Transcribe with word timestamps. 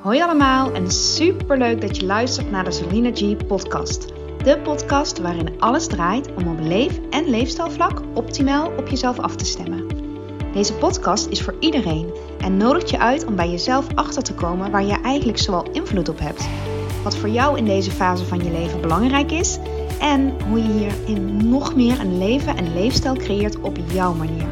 Hoi 0.00 0.22
allemaal 0.22 0.72
en 0.72 0.90
super 0.90 1.58
leuk 1.58 1.80
dat 1.80 1.96
je 1.96 2.06
luistert 2.06 2.50
naar 2.50 2.64
de 2.64 2.70
Selina 2.70 3.10
G 3.14 3.46
podcast. 3.46 4.06
De 4.44 4.58
podcast 4.62 5.18
waarin 5.18 5.60
alles 5.60 5.86
draait 5.86 6.34
om 6.34 6.48
op 6.48 6.58
leef- 6.60 7.00
en 7.10 7.30
leefstijlvlak 7.30 8.02
optimaal 8.14 8.72
op 8.76 8.88
jezelf 8.88 9.18
af 9.18 9.36
te 9.36 9.44
stemmen. 9.44 9.86
Deze 10.52 10.74
podcast 10.74 11.26
is 11.26 11.42
voor 11.42 11.54
iedereen 11.58 12.14
en 12.38 12.56
nodigt 12.56 12.90
je 12.90 12.98
uit 12.98 13.24
om 13.26 13.36
bij 13.36 13.50
jezelf 13.50 13.86
achter 13.94 14.22
te 14.22 14.34
komen 14.34 14.70
waar 14.70 14.84
je 14.84 15.00
eigenlijk 15.00 15.38
zoal 15.38 15.70
invloed 15.72 16.08
op 16.08 16.18
hebt. 16.18 16.48
Wat 17.02 17.16
voor 17.16 17.28
jou 17.28 17.58
in 17.58 17.64
deze 17.64 17.90
fase 17.90 18.24
van 18.24 18.44
je 18.44 18.50
leven 18.50 18.80
belangrijk 18.80 19.30
is 19.30 19.58
en 19.98 20.34
hoe 20.48 20.58
je 20.58 20.72
hierin 20.72 21.48
nog 21.48 21.74
meer 21.74 22.00
een 22.00 22.18
leven 22.18 22.56
en 22.56 22.72
leefstijl 22.74 23.14
creëert 23.14 23.60
op 23.60 23.76
jouw 23.92 24.14
manier. 24.14 24.46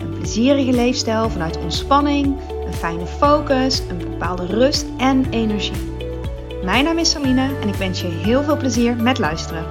Een 0.00 0.18
plezierige 0.18 0.72
leefstijl 0.72 1.30
vanuit 1.30 1.58
ontspanning, 1.62 2.36
fijne 2.74 3.06
focus, 3.06 3.82
een 3.88 3.98
bepaalde 3.98 4.46
rust 4.46 4.86
en 4.98 5.30
energie. 5.30 5.92
Mijn 6.64 6.84
naam 6.84 6.98
is 6.98 7.10
Saline 7.10 7.58
en 7.60 7.68
ik 7.68 7.74
wens 7.74 8.00
je 8.00 8.06
heel 8.06 8.42
veel 8.42 8.56
plezier 8.56 8.96
met 8.96 9.18
luisteren. 9.18 9.64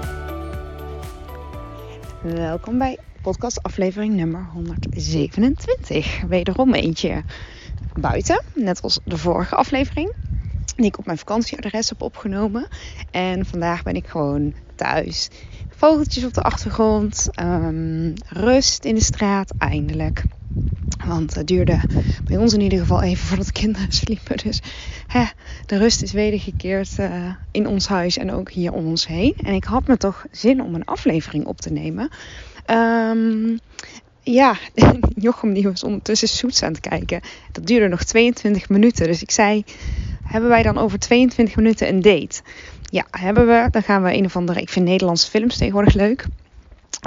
Welkom 2.22 2.78
bij 2.78 2.98
podcast 3.22 3.64
aflevering 3.64 4.14
nummer 4.14 4.48
127. 4.54 6.22
Wederom 6.28 6.74
eentje 6.74 7.24
buiten, 8.00 8.42
net 8.56 8.82
als 8.82 9.00
de 9.06 9.18
vorige 9.18 9.56
aflevering. 9.56 10.14
Die 10.76 10.86
ik 10.86 10.98
op 10.98 11.06
mijn 11.06 11.18
vakantieadres 11.18 11.90
heb 11.90 12.02
opgenomen. 12.02 12.68
En 13.12 13.46
vandaag 13.46 13.84
ben 13.84 13.96
ik 13.96 14.08
gewoon 14.08 14.54
thuis. 14.76 15.30
Vogeltjes 15.70 16.26
op 16.26 16.34
de 16.34 16.42
achtergrond. 16.42 17.30
ehm, 17.32 18.12
rust 18.28 18.86
in 18.86 18.96
de 18.96 19.04
straat, 19.04 19.54
eindelijk. 19.58 20.24
Want 21.06 21.36
het 21.36 21.48
duurde 21.48 21.80
bij 22.24 22.38
ons 22.38 22.54
in 22.54 22.62
ieder 22.62 22.80
geval 22.80 23.02
even 23.02 23.26
voordat 23.26 23.46
de 23.46 23.52
kinderen 23.52 23.92
sliepen. 24.02 24.38
Dus 24.38 24.62
hè, 25.08 25.24
de 25.66 25.78
rust 25.78 26.02
is 26.02 26.12
wedergekeerd 26.12 26.90
uh, 27.00 27.34
in 27.52 27.68
ons 27.68 27.88
huis 27.88 28.18
en 28.18 28.32
ook 28.32 28.52
hier 28.52 28.74
om 28.74 28.86
ons 28.86 29.08
heen. 29.08 29.34
En 29.44 29.54
ik 29.54 29.64
had 29.64 29.88
me 29.88 29.98
toch 29.98 30.26
zin 30.32 30.62
om 30.62 30.76
een 30.76 30.86
aflevering 30.86 31.46
op 31.46 31.62
te 31.62 31.72
nemen. 31.72 32.10
Um, 32.70 33.60
ja, 34.24 34.58
Jochem 35.16 35.54
die 35.54 35.64
was 35.64 35.84
ondertussen 35.84 36.28
zoets 36.28 36.64
aan 36.64 36.72
het 36.72 36.80
kijken. 36.80 37.22
Dat 37.52 37.68
duurde 37.68 37.88
nog 37.88 38.04
22 38.04 38.70
minuten. 38.70 39.08
Dus 39.08 39.22
ik 39.22 39.32
zei, 39.32 39.64
hebben 40.24 40.50
wij 40.50 40.64
dan 40.64 40.78
over 40.78 41.00
22 41.00 41.56
minuten 41.56 41.88
een 41.88 42.02
date? 42.02 42.42
Ja, 42.82 43.06
hebben 43.12 43.48
we. 43.48 43.68
Dan 43.72 43.84
gaan 43.84 44.04
we 44.04 44.14
een 44.14 44.26
of 44.26 44.36
andere... 44.36 44.62
Ik 44.62 44.70
vind 44.70 44.86
Nederlandse 44.86 45.30
films 45.30 45.58
tegenwoordig 45.58 45.94
leuk. 45.94 46.26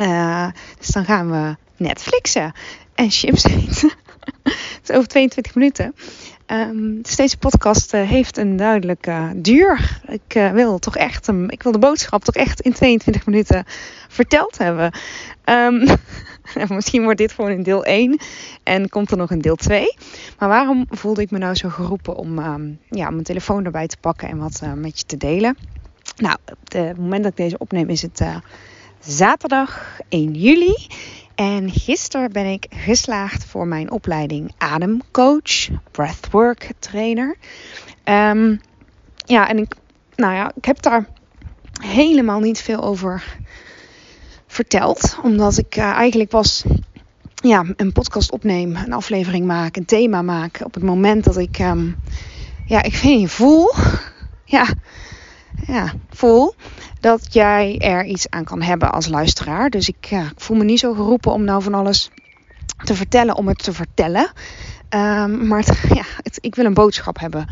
Uh, 0.03 0.49
dus 0.79 0.89
dan 0.89 1.05
gaan 1.05 1.31
we 1.31 1.57
Netflixen 1.77 2.53
en 2.97 3.11
chips 3.11 3.45
eten. 3.55 3.93
Het 4.43 4.81
is 4.83 4.91
over 4.91 5.09
22 5.09 5.55
minuten. 5.55 5.95
Um, 6.47 7.03
dus 7.03 7.17
deze 7.17 7.39
podcast 7.39 7.95
uh, 7.95 8.09
heeft 8.09 8.37
een 8.37 8.57
duidelijke 8.57 9.11
uh, 9.11 9.31
duur. 9.37 10.01
Ik 10.09 10.35
uh, 10.35 10.51
wil 10.51 10.79
toch 10.79 10.97
echt 10.97 11.29
um, 11.29 11.51
ik 11.51 11.63
wil 11.63 11.73
de 11.73 11.79
boodschap 11.79 12.25
toch 12.25 12.35
echt 12.35 12.61
in 12.61 12.73
22 12.73 13.27
minuten 13.27 13.65
verteld 14.09 14.59
hebben. 14.59 14.93
Um, 15.45 15.87
misschien 16.77 17.03
wordt 17.03 17.19
dit 17.19 17.33
gewoon 17.33 17.51
in 17.51 17.63
deel 17.63 17.85
1 17.85 18.21
en 18.63 18.89
komt 18.89 19.11
er 19.11 19.17
nog 19.17 19.31
een 19.31 19.41
deel 19.41 19.57
2. 19.57 19.97
Maar 20.39 20.49
waarom 20.49 20.87
voelde 20.91 21.23
ik 21.23 21.31
me 21.31 21.39
nou 21.39 21.55
zo 21.55 21.69
geroepen 21.69 22.17
om 22.17 22.39
ja, 22.91 23.11
mijn 23.11 23.23
telefoon 23.23 23.65
erbij 23.65 23.87
te 23.87 23.97
pakken 24.01 24.29
en 24.29 24.39
wat 24.39 24.63
met 24.75 24.99
je 24.99 25.05
te 25.05 25.17
delen? 25.17 25.57
Nou, 26.17 26.37
het 26.69 26.97
moment 26.97 27.23
dat 27.23 27.33
ik 27.33 27.39
deze 27.39 27.59
opneem 27.59 27.89
is 27.89 28.03
het 28.03 28.23
zaterdag 29.01 30.01
1 30.09 30.35
juli. 30.35 30.75
En 31.37 31.71
gisteren 31.71 32.33
ben 32.33 32.47
ik 32.47 32.67
geslaagd 32.71 33.45
voor 33.45 33.67
mijn 33.67 33.91
opleiding 33.91 34.53
ademcoach, 34.59 35.69
breathwork 35.91 36.71
trainer. 36.79 37.37
Um, 38.05 38.61
ja, 39.17 39.49
en 39.49 39.59
ik, 39.59 39.75
nou 40.15 40.35
ja, 40.35 40.53
ik 40.55 40.65
heb 40.65 40.83
daar 40.83 41.09
helemaal 41.81 42.41
niet 42.41 42.61
veel 42.61 42.83
over 42.83 43.37
verteld. 44.47 45.19
Omdat 45.23 45.59
ik 45.59 45.77
uh, 45.77 45.85
eigenlijk 45.85 46.31
pas 46.31 46.65
ja, 47.35 47.65
een 47.77 47.93
podcast 47.93 48.31
opneem, 48.31 48.77
een 48.77 48.93
aflevering 48.93 49.47
maak, 49.47 49.77
een 49.77 49.85
thema 49.85 50.23
maak. 50.23 50.61
Op 50.65 50.75
het 50.75 50.83
moment 50.83 51.25
dat 51.25 51.37
ik, 51.37 51.59
um, 51.59 51.97
ja, 52.67 52.83
ik 52.83 52.95
weet 52.95 53.17
niet, 53.17 53.31
voel. 53.31 53.73
Ja, 54.49 54.67
ja, 55.67 55.93
voel 56.11 56.55
dat 57.07 57.33
jij 57.33 57.79
er 57.79 58.05
iets 58.05 58.31
aan 58.31 58.45
kan 58.45 58.63
hebben 58.63 58.93
als 58.93 59.09
luisteraar. 59.09 59.71
Dus 59.71 59.89
ik, 59.89 60.05
ja, 60.05 60.23
ik 60.23 60.41
voel 60.41 60.57
me 60.57 60.65
niet 60.65 60.79
zo 60.79 60.95
geroepen 60.95 61.33
om 61.33 61.45
nou 61.45 61.63
van 61.63 61.75
alles 61.75 62.11
te 62.85 62.95
vertellen 62.95 63.37
om 63.37 63.49
het 63.49 63.63
te 63.63 63.73
vertellen. 63.73 64.31
Um, 64.91 65.47
maar 65.47 65.59
het, 65.59 65.79
ja, 65.99 66.05
het, 66.23 66.39
ik 66.41 66.55
wil 66.55 66.65
een 66.65 66.75
boodschap 66.75 67.19
hebben. 67.19 67.49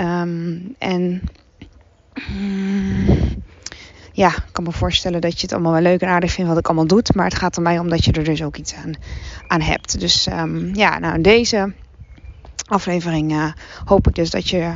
Um, 0.00 0.74
en 0.78 1.22
um, 2.30 3.42
ja, 4.12 4.28
ik 4.28 4.48
kan 4.52 4.64
me 4.64 4.72
voorstellen 4.72 5.20
dat 5.20 5.34
je 5.34 5.42
het 5.42 5.52
allemaal 5.52 5.72
wel 5.72 5.82
leuk 5.82 6.00
en 6.00 6.08
aardig 6.08 6.32
vindt 6.32 6.50
wat 6.50 6.58
ik 6.58 6.66
allemaal 6.66 6.86
doe. 6.86 7.02
Maar 7.14 7.26
het 7.26 7.38
gaat 7.38 7.56
er 7.56 7.62
mij 7.62 7.78
om 7.78 7.88
dat 7.88 8.04
je 8.04 8.12
er 8.12 8.24
dus 8.24 8.42
ook 8.42 8.56
iets 8.56 8.74
aan, 8.74 8.94
aan 9.46 9.60
hebt. 9.60 10.00
Dus 10.00 10.24
ja, 10.72 10.98
nou 10.98 11.14
in 11.14 11.22
deze 11.22 11.72
aflevering 12.66 13.54
hoop 13.84 14.08
ik 14.08 14.14
dus 14.14 14.30
dat 14.30 14.48
je 14.48 14.74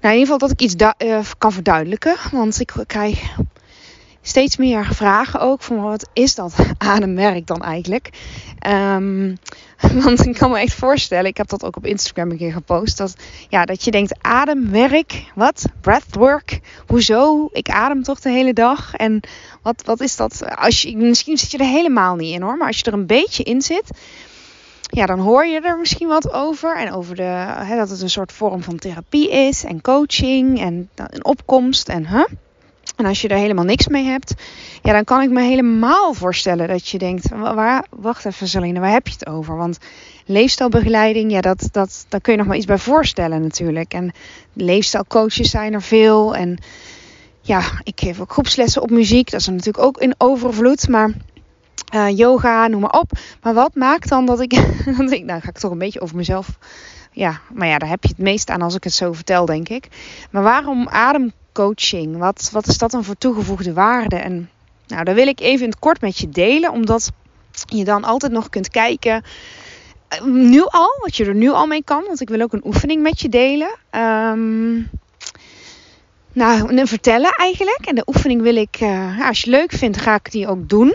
nou, 0.00 0.14
in 0.14 0.20
ieder 0.20 0.32
geval 0.32 0.38
dat 0.38 0.50
ik 0.50 0.60
iets 0.60 0.74
uh, 0.98 1.20
kan 1.38 1.52
verduidelijken. 1.52 2.16
Want 2.32 2.60
ik 2.60 2.72
krijg 2.86 3.36
steeds 4.22 4.56
meer 4.56 4.84
vragen 4.94 5.40
ook 5.40 5.62
van 5.62 5.82
wat 5.82 6.08
is 6.12 6.34
dat 6.34 6.54
ademwerk 6.78 7.46
dan 7.46 7.62
eigenlijk? 7.62 8.10
Um, 8.68 9.38
want 10.04 10.26
ik 10.26 10.34
kan 10.34 10.50
me 10.50 10.58
echt 10.58 10.74
voorstellen, 10.74 11.30
ik 11.30 11.36
heb 11.36 11.48
dat 11.48 11.64
ook 11.64 11.76
op 11.76 11.86
Instagram 11.86 12.30
een 12.30 12.36
keer 12.36 12.52
gepost, 12.52 12.96
dat, 12.96 13.14
ja, 13.48 13.64
dat 13.64 13.84
je 13.84 13.90
denkt 13.90 14.18
ademwerk, 14.20 15.24
wat? 15.34 15.64
Breathwork? 15.80 16.60
Hoezo? 16.86 17.48
Ik 17.52 17.68
adem 17.68 18.02
toch 18.02 18.20
de 18.20 18.30
hele 18.30 18.52
dag? 18.52 18.94
En 18.94 19.20
wat, 19.62 19.82
wat 19.84 20.00
is 20.00 20.16
dat? 20.16 20.56
Als 20.56 20.82
je, 20.82 20.96
misschien 20.96 21.38
zit 21.38 21.50
je 21.50 21.58
er 21.58 21.64
helemaal 21.64 22.16
niet 22.16 22.34
in 22.34 22.42
hoor, 22.42 22.56
maar 22.56 22.66
als 22.66 22.78
je 22.78 22.84
er 22.84 22.92
een 22.92 23.06
beetje 23.06 23.42
in 23.42 23.62
zit, 23.62 23.90
ja, 24.90 25.06
dan 25.06 25.18
hoor 25.18 25.46
je 25.46 25.60
er 25.60 25.78
misschien 25.78 26.08
wat 26.08 26.32
over. 26.32 26.76
En 26.76 26.92
over 26.92 27.16
de, 27.16 27.22
hè, 27.22 27.76
dat 27.76 27.90
het 27.90 28.00
een 28.00 28.10
soort 28.10 28.32
vorm 28.32 28.62
van 28.62 28.76
therapie 28.76 29.30
is. 29.30 29.64
En 29.64 29.80
coaching 29.80 30.60
en 30.60 30.88
een 30.94 31.24
opkomst. 31.24 31.88
En, 31.88 32.08
huh? 32.08 32.24
en 32.96 33.06
als 33.06 33.20
je 33.20 33.28
er 33.28 33.36
helemaal 33.36 33.64
niks 33.64 33.88
mee 33.88 34.04
hebt. 34.04 34.34
Ja, 34.82 34.92
dan 34.92 35.04
kan 35.04 35.22
ik 35.22 35.30
me 35.30 35.42
helemaal 35.42 36.14
voorstellen 36.14 36.68
dat 36.68 36.88
je 36.88 36.98
denkt. 36.98 37.28
Waar, 37.28 37.86
wacht 37.90 38.24
even 38.24 38.48
Celine, 38.48 38.80
waar 38.80 38.92
heb 38.92 39.06
je 39.06 39.12
het 39.12 39.26
over? 39.26 39.56
Want 39.56 39.78
leefstijlbegeleiding, 40.26 41.30
ja, 41.30 41.40
dat, 41.40 41.68
dat, 41.72 42.06
daar 42.08 42.20
kun 42.20 42.32
je 42.32 42.38
nog 42.38 42.46
maar 42.46 42.56
iets 42.56 42.66
bij 42.66 42.78
voorstellen 42.78 43.42
natuurlijk. 43.42 43.94
En 43.94 44.12
leefstijlcoaches 44.52 45.50
zijn 45.50 45.72
er 45.72 45.82
veel. 45.82 46.34
En 46.34 46.58
ja, 47.40 47.62
ik 47.82 48.00
geef 48.00 48.20
ook 48.20 48.32
groepslessen 48.32 48.82
op 48.82 48.90
muziek. 48.90 49.30
Dat 49.30 49.40
is 49.40 49.46
natuurlijk 49.46 49.84
ook 49.84 49.98
in 49.98 50.14
overvloed. 50.18 50.88
Maar 50.88 51.12
uh, 51.94 52.16
yoga, 52.16 52.66
noem 52.66 52.80
maar 52.80 53.00
op. 53.00 53.10
Maar 53.42 53.54
wat 53.54 53.74
maakt 53.74 54.08
dan 54.08 54.26
dat 54.26 54.40
ik, 54.40 54.52
ik, 55.10 55.24
nou 55.24 55.40
ga 55.40 55.48
ik 55.48 55.58
toch 55.58 55.70
een 55.70 55.78
beetje 55.78 56.00
over 56.00 56.16
mezelf, 56.16 56.58
ja, 57.12 57.40
maar 57.52 57.68
ja, 57.68 57.78
daar 57.78 57.88
heb 57.88 58.02
je 58.02 58.08
het 58.08 58.18
meest 58.18 58.50
aan 58.50 58.62
als 58.62 58.74
ik 58.74 58.84
het 58.84 58.92
zo 58.92 59.12
vertel, 59.12 59.44
denk 59.44 59.68
ik. 59.68 59.88
Maar 60.30 60.42
waarom 60.42 60.88
ademcoaching? 60.88 62.16
Wat, 62.16 62.48
wat 62.52 62.66
is 62.66 62.78
dat 62.78 62.90
dan 62.90 63.04
voor 63.04 63.18
toegevoegde 63.18 63.72
waarde? 63.72 64.16
En 64.16 64.50
nou, 64.86 65.04
daar 65.04 65.14
wil 65.14 65.26
ik 65.26 65.40
even 65.40 65.64
in 65.64 65.70
het 65.70 65.78
kort 65.78 66.00
met 66.00 66.18
je 66.18 66.28
delen, 66.28 66.72
omdat 66.72 67.10
je 67.66 67.84
dan 67.84 68.04
altijd 68.04 68.32
nog 68.32 68.48
kunt 68.48 68.68
kijken, 68.68 69.22
nu 70.24 70.62
al, 70.64 70.98
wat 71.00 71.16
je 71.16 71.24
er 71.24 71.34
nu 71.34 71.50
al 71.50 71.66
mee 71.66 71.84
kan, 71.84 72.04
want 72.06 72.20
ik 72.20 72.28
wil 72.28 72.40
ook 72.40 72.52
een 72.52 72.66
oefening 72.66 73.02
met 73.02 73.20
je 73.20 73.28
delen. 73.28 73.78
Um, 73.90 74.90
nou, 76.32 76.76
een 76.76 76.86
vertellen 76.86 77.30
eigenlijk. 77.30 77.86
En 77.86 77.94
de 77.94 78.06
oefening 78.06 78.42
wil 78.42 78.56
ik, 78.56 78.80
uh, 78.80 79.28
als 79.28 79.40
je 79.40 79.50
leuk 79.50 79.72
vindt, 79.72 80.00
ga 80.00 80.14
ik 80.14 80.30
die 80.30 80.48
ook 80.48 80.68
doen. 80.68 80.94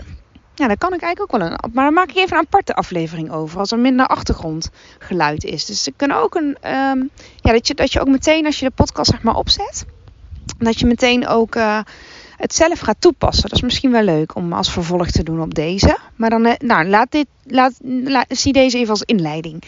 Ja, 0.58 0.66
daar 0.66 0.78
kan 0.78 0.92
ik 0.92 1.00
eigenlijk 1.00 1.34
ook 1.34 1.40
wel 1.40 1.50
een. 1.50 1.72
Maar 1.72 1.84
dan 1.84 1.94
maak 1.94 2.10
ik 2.10 2.16
even 2.16 2.36
een 2.36 2.44
aparte 2.44 2.74
aflevering 2.74 3.30
over. 3.30 3.58
Als 3.58 3.72
er 3.72 3.78
minder 3.78 4.06
achtergrondgeluid 4.06 5.44
is. 5.44 5.64
Dus 5.64 5.82
ze 5.82 5.92
kunnen 5.96 6.16
ook 6.16 6.34
een. 6.34 6.56
Um, 6.72 7.10
ja, 7.40 7.52
dat 7.52 7.66
je, 7.66 7.74
dat 7.74 7.92
je 7.92 8.00
ook 8.00 8.08
meteen 8.08 8.46
als 8.46 8.58
je 8.58 8.66
de 8.66 8.72
podcast 8.74 9.10
zeg 9.10 9.22
maar 9.22 9.36
opzet. 9.36 9.84
Dat 10.58 10.80
je 10.80 10.86
meteen 10.86 11.26
ook 11.26 11.54
uh, 11.54 11.80
het 12.36 12.54
zelf 12.54 12.78
gaat 12.78 13.00
toepassen. 13.00 13.42
Dat 13.42 13.52
is 13.52 13.62
misschien 13.62 13.90
wel 13.90 14.02
leuk 14.02 14.34
om 14.34 14.52
als 14.52 14.72
vervolg 14.72 15.10
te 15.10 15.22
doen 15.22 15.40
op 15.40 15.54
deze. 15.54 15.98
Maar 16.16 16.30
dan, 16.30 16.56
nou, 16.58 16.88
laat 16.88 17.10
dit. 17.10 17.26
Laat, 17.44 17.74
zie 18.28 18.52
deze 18.52 18.78
even 18.78 18.90
als 18.90 19.02
inleiding. 19.02 19.62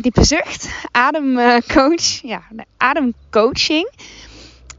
Diepe 0.00 0.24
zucht. 0.24 0.68
Ademcoach. 0.90 2.22
Ja, 2.22 2.42
de 2.50 2.64
ademcoaching 2.76 3.90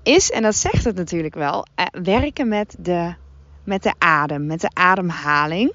is, 0.03 0.31
en 0.31 0.41
dat 0.41 0.55
zegt 0.55 0.83
het 0.83 0.95
natuurlijk 0.95 1.35
wel, 1.35 1.65
werken 1.91 2.47
met 2.47 2.75
de 2.77 3.15
met 3.65 3.83
de 3.83 3.93
adem, 3.97 4.45
met 4.45 4.61
de 4.61 4.69
ademhaling. 4.73 5.71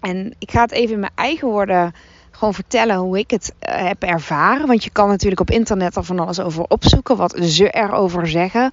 En 0.00 0.34
ik 0.38 0.50
ga 0.50 0.60
het 0.60 0.72
even 0.72 0.94
in 0.94 1.00
mijn 1.00 1.12
eigen 1.14 1.48
woorden 1.48 1.94
gewoon 2.30 2.54
vertellen 2.54 2.96
hoe 2.96 3.18
ik 3.18 3.30
het 3.30 3.52
uh, 3.68 3.86
heb 3.86 4.02
ervaren. 4.02 4.66
Want 4.66 4.84
je 4.84 4.90
kan 4.90 5.08
natuurlijk 5.08 5.40
op 5.40 5.50
internet 5.50 5.96
er 5.96 6.04
van 6.04 6.18
alles 6.18 6.40
over 6.40 6.64
opzoeken, 6.64 7.16
wat 7.16 7.36
ze 7.40 7.70
erover 7.70 8.28
zeggen. 8.28 8.70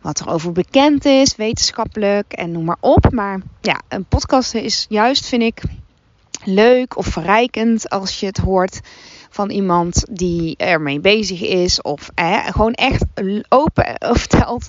Wat 0.00 0.20
er 0.20 0.28
over 0.28 0.52
bekend 0.52 1.04
is, 1.04 1.36
wetenschappelijk 1.36 2.32
en 2.32 2.52
noem 2.52 2.64
maar 2.64 2.76
op. 2.80 3.10
Maar 3.10 3.40
ja, 3.60 3.80
een 3.88 4.04
podcast 4.04 4.54
is 4.54 4.86
juist, 4.88 5.26
vind 5.26 5.42
ik, 5.42 5.62
leuk 6.44 6.96
of 6.96 7.06
verrijkend 7.06 7.88
als 7.88 8.20
je 8.20 8.26
het 8.26 8.38
hoort 8.38 8.80
van 9.30 9.50
iemand 9.50 10.04
die 10.10 10.56
ermee 10.56 11.00
bezig 11.00 11.40
is. 11.40 11.82
Of 11.82 12.10
gewoon 12.46 12.72
echt 12.72 13.04
open 13.48 13.96
vertelt. 14.18 14.68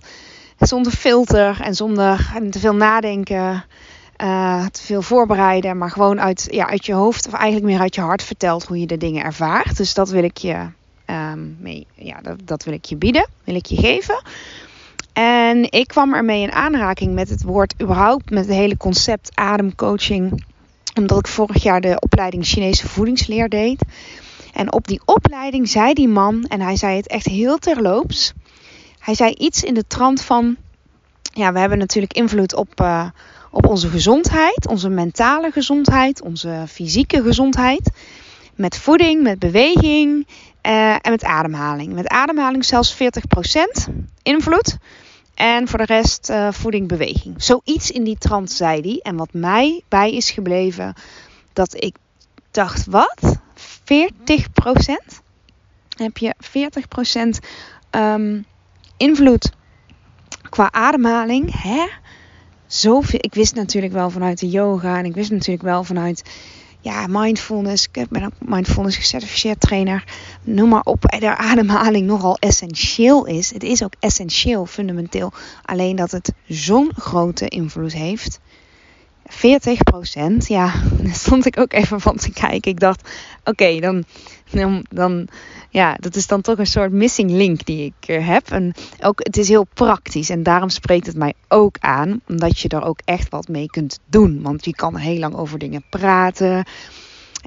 Zonder 0.62 0.92
filter 0.92 1.62
en 1.62 1.76
zonder 1.76 2.32
te 2.50 2.60
veel 2.60 2.76
nadenken. 2.76 3.64
Uh, 4.24 4.66
te 4.66 4.82
veel 4.82 5.02
voorbereiden, 5.02 5.78
maar 5.78 5.92
gewoon 5.92 6.22
uit, 6.22 6.48
ja, 6.52 6.68
uit 6.68 6.86
je 6.86 6.94
hoofd 6.94 7.28
of 7.28 7.34
eigenlijk 7.34 7.66
meer 7.66 7.80
uit 7.80 7.96
je 7.96 8.02
hart 8.02 8.24
vertelt 8.24 8.66
hoe 8.66 8.80
je 8.80 8.88
de 8.88 8.98
dingen 8.98 9.24
ervaart. 9.24 9.78
Dus 9.78 9.94
dat 9.94 10.10
wil 10.10 10.24
ik 10.24 10.38
je, 10.38 10.68
um, 11.06 11.58
mee, 11.60 11.88
ja, 11.96 12.22
dat, 12.22 12.38
dat 12.44 12.64
wil 12.64 12.74
ik 12.74 12.86
je 12.86 12.96
bieden, 12.96 13.28
wil 13.44 13.56
ik 13.56 13.66
je 13.66 13.76
geven. 13.76 14.22
En 15.14 15.72
ik 15.72 15.88
kwam 15.88 16.14
ermee 16.14 16.42
in 16.42 16.52
aanraking 16.52 17.14
met 17.14 17.30
het 17.30 17.44
woord 17.44 17.74
überhaupt, 17.82 18.30
met 18.30 18.46
het 18.46 18.56
hele 18.56 18.78
concept 18.78 19.32
ademcoaching. 19.34 20.46
Omdat 20.96 21.20
ik 21.20 21.28
vorig 21.28 21.64
jaar 21.64 21.82
de 21.82 22.00
opleiding 22.00 22.46
Chinese 22.46 22.88
voedingsleer 22.88 23.50
deed. 23.50 23.82
En 24.54 24.74
op 24.74 24.88
die 24.88 25.02
opleiding 25.06 25.70
zei 25.70 25.94
die 25.94 26.08
man, 26.08 26.46
en 26.48 26.62
hij 26.62 26.76
zei 26.76 26.96
het 26.98 27.08
echt 27.08 27.26
heel 27.26 27.58
terloops. 27.58 28.34
Hij 29.02 29.14
zei 29.14 29.34
iets 29.34 29.64
in 29.64 29.74
de 29.74 29.88
trant 29.88 30.22
van: 30.22 30.56
Ja, 31.34 31.54
we 31.54 31.60
hebben 31.60 31.78
natuurlijk 31.78 32.14
invloed 32.14 32.56
op, 32.56 32.82
uh, 32.82 33.10
op 33.52 33.68
onze 33.68 33.90
gezondheid, 33.90 34.68
onze 34.68 34.90
mentale 34.90 35.52
gezondheid, 35.52 36.22
onze 36.22 36.64
fysieke 36.68 37.22
gezondheid. 37.22 37.90
Met 38.56 38.78
voeding, 38.78 39.24
met 39.24 39.40
beweging 39.40 40.28
uh, 40.68 40.92
en 40.92 41.12
met 41.12 41.24
ademhaling. 41.24 41.94
Met 41.94 42.08
ademhaling 42.08 42.66
zelfs 42.66 42.96
40% 42.96 42.98
invloed. 44.24 44.78
En 45.34 45.68
voor 45.68 45.78
de 45.78 45.86
rest 45.86 46.30
uh, 46.30 46.52
voeding, 46.52 46.88
beweging. 46.88 47.44
Zoiets 47.44 47.92
in 47.92 48.04
die 48.04 48.18
trant 48.18 48.52
zei 48.52 48.82
hij. 48.82 49.00
En 49.02 49.16
wat 49.16 49.34
mij 49.34 49.82
bij 49.88 50.14
is 50.14 50.32
gebleven, 50.32 50.94
dat 51.54 51.84
ik 51.84 51.96
dacht, 52.52 52.86
wat? 52.86 53.40
40%? 53.54 55.22
Heb 55.98 56.18
je 56.18 56.36
40% 56.36 57.48
um, 57.92 58.46
invloed 59.02 59.52
qua 60.50 60.72
ademhaling? 60.72 61.62
Hè? 61.62 61.88
Zoveel. 62.68 63.20
Ik 63.22 63.34
wist 63.34 63.56
natuurlijk 63.56 63.94
wel 63.94 64.10
vanuit 64.10 64.40
de 64.40 64.50
yoga 64.50 64.98
en 64.98 65.06
ik 65.06 65.14
wist 65.14 65.32
natuurlijk 65.32 65.64
wel 65.64 65.84
vanuit 65.84 66.24
ja, 66.80 67.08
mindfulness. 67.10 67.88
Ik 67.92 68.10
ben 68.10 68.24
ook 68.24 68.34
mindfulness 68.40 68.98
gecertificeerd 68.98 69.60
trainer. 69.60 70.04
Noem 70.44 70.70
maar 70.70 70.84
op. 70.84 71.02
De 71.20 71.38
ademhaling 71.38 72.08
nogal 72.08 72.38
essentieel 72.40 73.26
is. 73.26 73.54
Het 73.54 73.64
is 73.64 73.84
ook 73.84 73.94
essentieel, 74.00 74.66
fundamenteel. 74.66 75.32
Alleen 75.66 75.96
dat 75.96 76.12
het 76.12 76.34
zo'n 76.48 76.92
grote 76.96 77.48
invloed 77.48 77.94
heeft. 77.94 78.40
40 79.26 79.84
procent, 79.84 80.48
ja, 80.48 80.74
daar 81.04 81.14
stond 81.14 81.46
ik 81.46 81.60
ook 81.60 81.74
even 81.74 82.02
van 82.02 82.16
te 82.16 82.32
kijken. 82.32 82.72
Ik 82.72 82.80
dacht, 82.80 83.10
oké, 83.44 83.80
dan, 83.80 84.04
dan, 84.90 85.28
ja, 85.70 85.96
dat 86.00 86.16
is 86.16 86.28
dan 86.28 86.42
toch 86.42 86.58
een 86.58 86.66
soort 86.66 86.92
missing 86.92 87.32
link 87.32 87.66
die 87.66 87.86
ik 87.86 88.08
eh, 88.08 88.28
heb. 88.28 88.52
En 88.52 88.74
ook, 89.02 89.20
het 89.24 89.38
is 89.38 89.48
heel 89.48 89.68
praktisch 89.74 90.30
en 90.30 90.44
daarom 90.44 90.70
spreekt 90.70 91.06
het 91.06 91.16
mij 91.16 91.34
ook 91.48 91.76
aan, 91.80 92.22
omdat 92.28 92.60
je 92.60 92.70
er 92.70 92.84
ook 92.84 93.00
echt 93.06 93.30
wat 93.30 93.48
mee 93.48 93.66
kunt 93.66 94.00
doen. 94.06 94.42
Want 94.42 94.66
je 94.66 94.76
kan 94.76 94.96
heel 94.96 95.20
lang 95.20 95.36
over 95.36 95.60
dingen 95.60 95.84
praten 95.90 96.66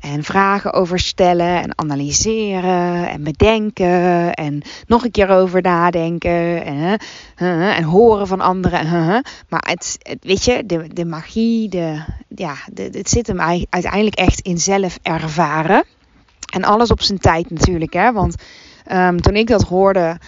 en 0.00 0.24
vragen 0.24 0.72
over 0.72 0.98
stellen 0.98 1.62
en 1.62 1.78
analyseren 1.78 3.08
en 3.08 3.22
bedenken 3.22 4.34
en 4.34 4.62
nog 4.86 5.04
een 5.04 5.10
keer 5.10 5.28
over 5.28 5.62
nadenken 5.62 6.64
en, 6.64 6.98
en 7.74 7.82
horen 7.82 8.26
van 8.26 8.40
anderen. 8.40 9.22
Maar 9.48 9.64
het, 9.68 9.98
weet 10.20 10.44
je, 10.44 10.66
de, 10.66 10.88
de 10.92 11.04
magie, 11.04 11.68
de, 11.68 12.04
ja, 12.28 12.54
de, 12.72 12.88
het 12.92 13.10
zit 13.10 13.26
hem 13.26 13.40
uiteindelijk 13.40 14.16
echt 14.16 14.40
in 14.40 14.58
zelf 14.58 14.98
ervaren. 15.02 15.84
En 16.54 16.64
alles 16.64 16.90
op 16.90 17.02
zijn 17.02 17.18
tijd 17.18 17.50
natuurlijk. 17.50 17.92
Hè? 17.92 18.12
Want 18.12 18.34
um, 18.92 19.20
toen 19.20 19.36
ik 19.36 19.46
dat 19.46 19.62
hoorde, 19.62 20.18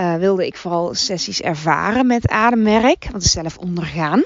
uh, 0.00 0.14
wilde 0.14 0.46
ik 0.46 0.56
vooral 0.56 0.94
sessies 0.94 1.40
ervaren 1.40 2.06
met 2.06 2.28
ademwerk. 2.28 3.08
Want 3.10 3.24
zelf 3.24 3.56
ondergaan. 3.56 4.22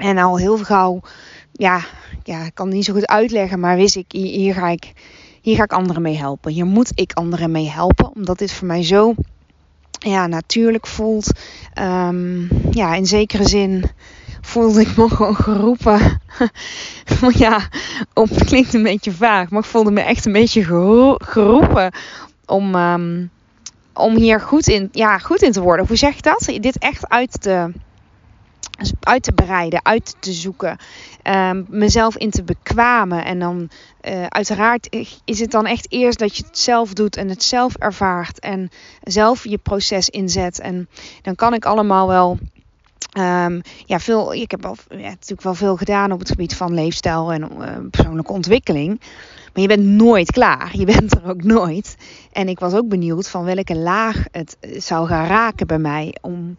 En 0.00 0.18
al 0.18 0.38
heel 0.38 0.58
gauw, 0.58 1.00
ja, 1.52 1.80
ja, 2.22 2.44
ik 2.44 2.54
kan 2.54 2.66
het 2.66 2.74
niet 2.74 2.84
zo 2.84 2.92
goed 2.92 3.06
uitleggen, 3.06 3.60
maar 3.60 3.76
wist 3.76 3.96
ik, 3.96 4.12
hier 4.12 4.54
ga 4.54 4.68
ik, 4.68 4.92
hier 5.40 5.56
ga 5.56 5.62
ik 5.62 5.72
anderen 5.72 6.02
mee 6.02 6.16
helpen. 6.16 6.52
Hier 6.52 6.66
moet 6.66 6.90
ik 6.94 7.12
anderen 7.12 7.50
mee 7.50 7.70
helpen, 7.70 8.14
omdat 8.14 8.38
dit 8.38 8.52
voor 8.52 8.66
mij 8.66 8.82
zo 8.82 9.14
ja, 9.98 10.26
natuurlijk 10.26 10.86
voelt. 10.86 11.30
Um, 11.78 12.48
ja, 12.70 12.94
in 12.94 13.06
zekere 13.06 13.48
zin 13.48 13.84
voelde 14.42 14.80
ik 14.80 14.96
me 14.96 15.08
gewoon 15.08 15.36
geroepen. 15.36 16.20
ja, 17.44 17.68
op, 18.14 18.28
klinkt 18.28 18.74
een 18.74 18.82
beetje 18.82 19.12
vaag, 19.12 19.50
maar 19.50 19.60
ik 19.60 19.68
voelde 19.68 19.90
me 19.90 20.00
echt 20.00 20.26
een 20.26 20.32
beetje 20.32 20.64
geroepen 21.18 21.92
om, 22.46 22.74
um, 22.74 23.30
om 23.92 24.16
hier 24.16 24.40
goed 24.40 24.68
in, 24.68 24.88
ja, 24.92 25.18
goed 25.18 25.42
in 25.42 25.52
te 25.52 25.62
worden. 25.62 25.86
Hoe 25.86 25.96
zeg 25.96 26.14
je 26.14 26.22
dat? 26.22 26.52
Dit 26.60 26.78
echt 26.78 27.08
uit 27.08 27.40
te, 27.40 27.72
uit 29.00 29.22
te 29.22 29.32
bereiden, 29.32 29.84
uit 29.84 30.16
te 30.18 30.32
zoeken, 30.32 30.76
um, 31.22 31.66
mezelf 31.68 32.16
in 32.16 32.30
te 32.30 32.42
bekwamen. 32.42 33.24
En 33.24 33.38
dan 33.38 33.70
uh, 34.08 34.26
uiteraard 34.26 34.96
is 35.24 35.40
het 35.40 35.50
dan 35.50 35.66
echt 35.66 35.86
eerst 35.92 36.18
dat 36.18 36.36
je 36.36 36.44
het 36.46 36.58
zelf 36.58 36.92
doet 36.92 37.16
en 37.16 37.28
het 37.28 37.42
zelf 37.42 37.76
ervaart 37.76 38.38
en 38.38 38.70
zelf 39.02 39.44
je 39.44 39.58
proces 39.58 40.08
inzet. 40.08 40.60
En 40.60 40.88
dan 41.22 41.34
kan 41.34 41.54
ik 41.54 41.64
allemaal 41.64 42.08
wel 42.08 42.38
Um, 43.18 43.60
ja, 43.86 43.98
veel, 43.98 44.34
ik 44.34 44.50
heb 44.50 44.66
al, 44.66 44.76
ja, 44.88 44.96
natuurlijk 44.96 45.42
wel 45.42 45.54
veel 45.54 45.76
gedaan 45.76 46.12
op 46.12 46.18
het 46.18 46.28
gebied 46.28 46.56
van 46.56 46.74
leefstijl 46.74 47.32
en 47.32 47.42
uh, 47.42 47.68
persoonlijke 47.90 48.32
ontwikkeling. 48.32 49.00
Maar 49.52 49.62
je 49.62 49.68
bent 49.68 49.84
nooit 49.84 50.30
klaar. 50.30 50.70
Je 50.76 50.84
bent 50.94 51.14
er 51.14 51.28
ook 51.28 51.42
nooit. 51.42 51.96
En 52.32 52.48
ik 52.48 52.58
was 52.58 52.74
ook 52.74 52.88
benieuwd 52.88 53.28
van 53.28 53.44
welke 53.44 53.76
laag 53.76 54.24
het 54.30 54.56
zou 54.60 55.06
gaan 55.06 55.26
raken 55.26 55.66
bij 55.66 55.78
mij. 55.78 56.14
Om, 56.20 56.56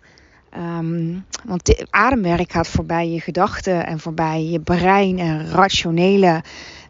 um, 0.57 1.25
want 1.43 1.85
ademwerk 1.89 2.51
gaat 2.51 2.67
voorbij 2.67 3.09
je 3.09 3.19
gedachten 3.19 3.85
en 3.85 3.99
voorbij 3.99 4.43
je 4.43 4.59
brein 4.59 5.19
en 5.19 5.49
rationele 5.49 6.43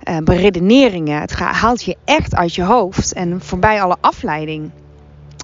uh, 0.10 0.18
beredeneringen. 0.18 1.22
Het 1.22 1.34
haalt 1.34 1.84
je 1.84 1.98
echt 2.06 2.36
uit 2.36 2.56
je 2.56 2.64
hoofd 2.64 3.14
en 3.14 3.42
voorbij 3.42 3.82
alle 3.82 3.98
afleiding 4.00 4.72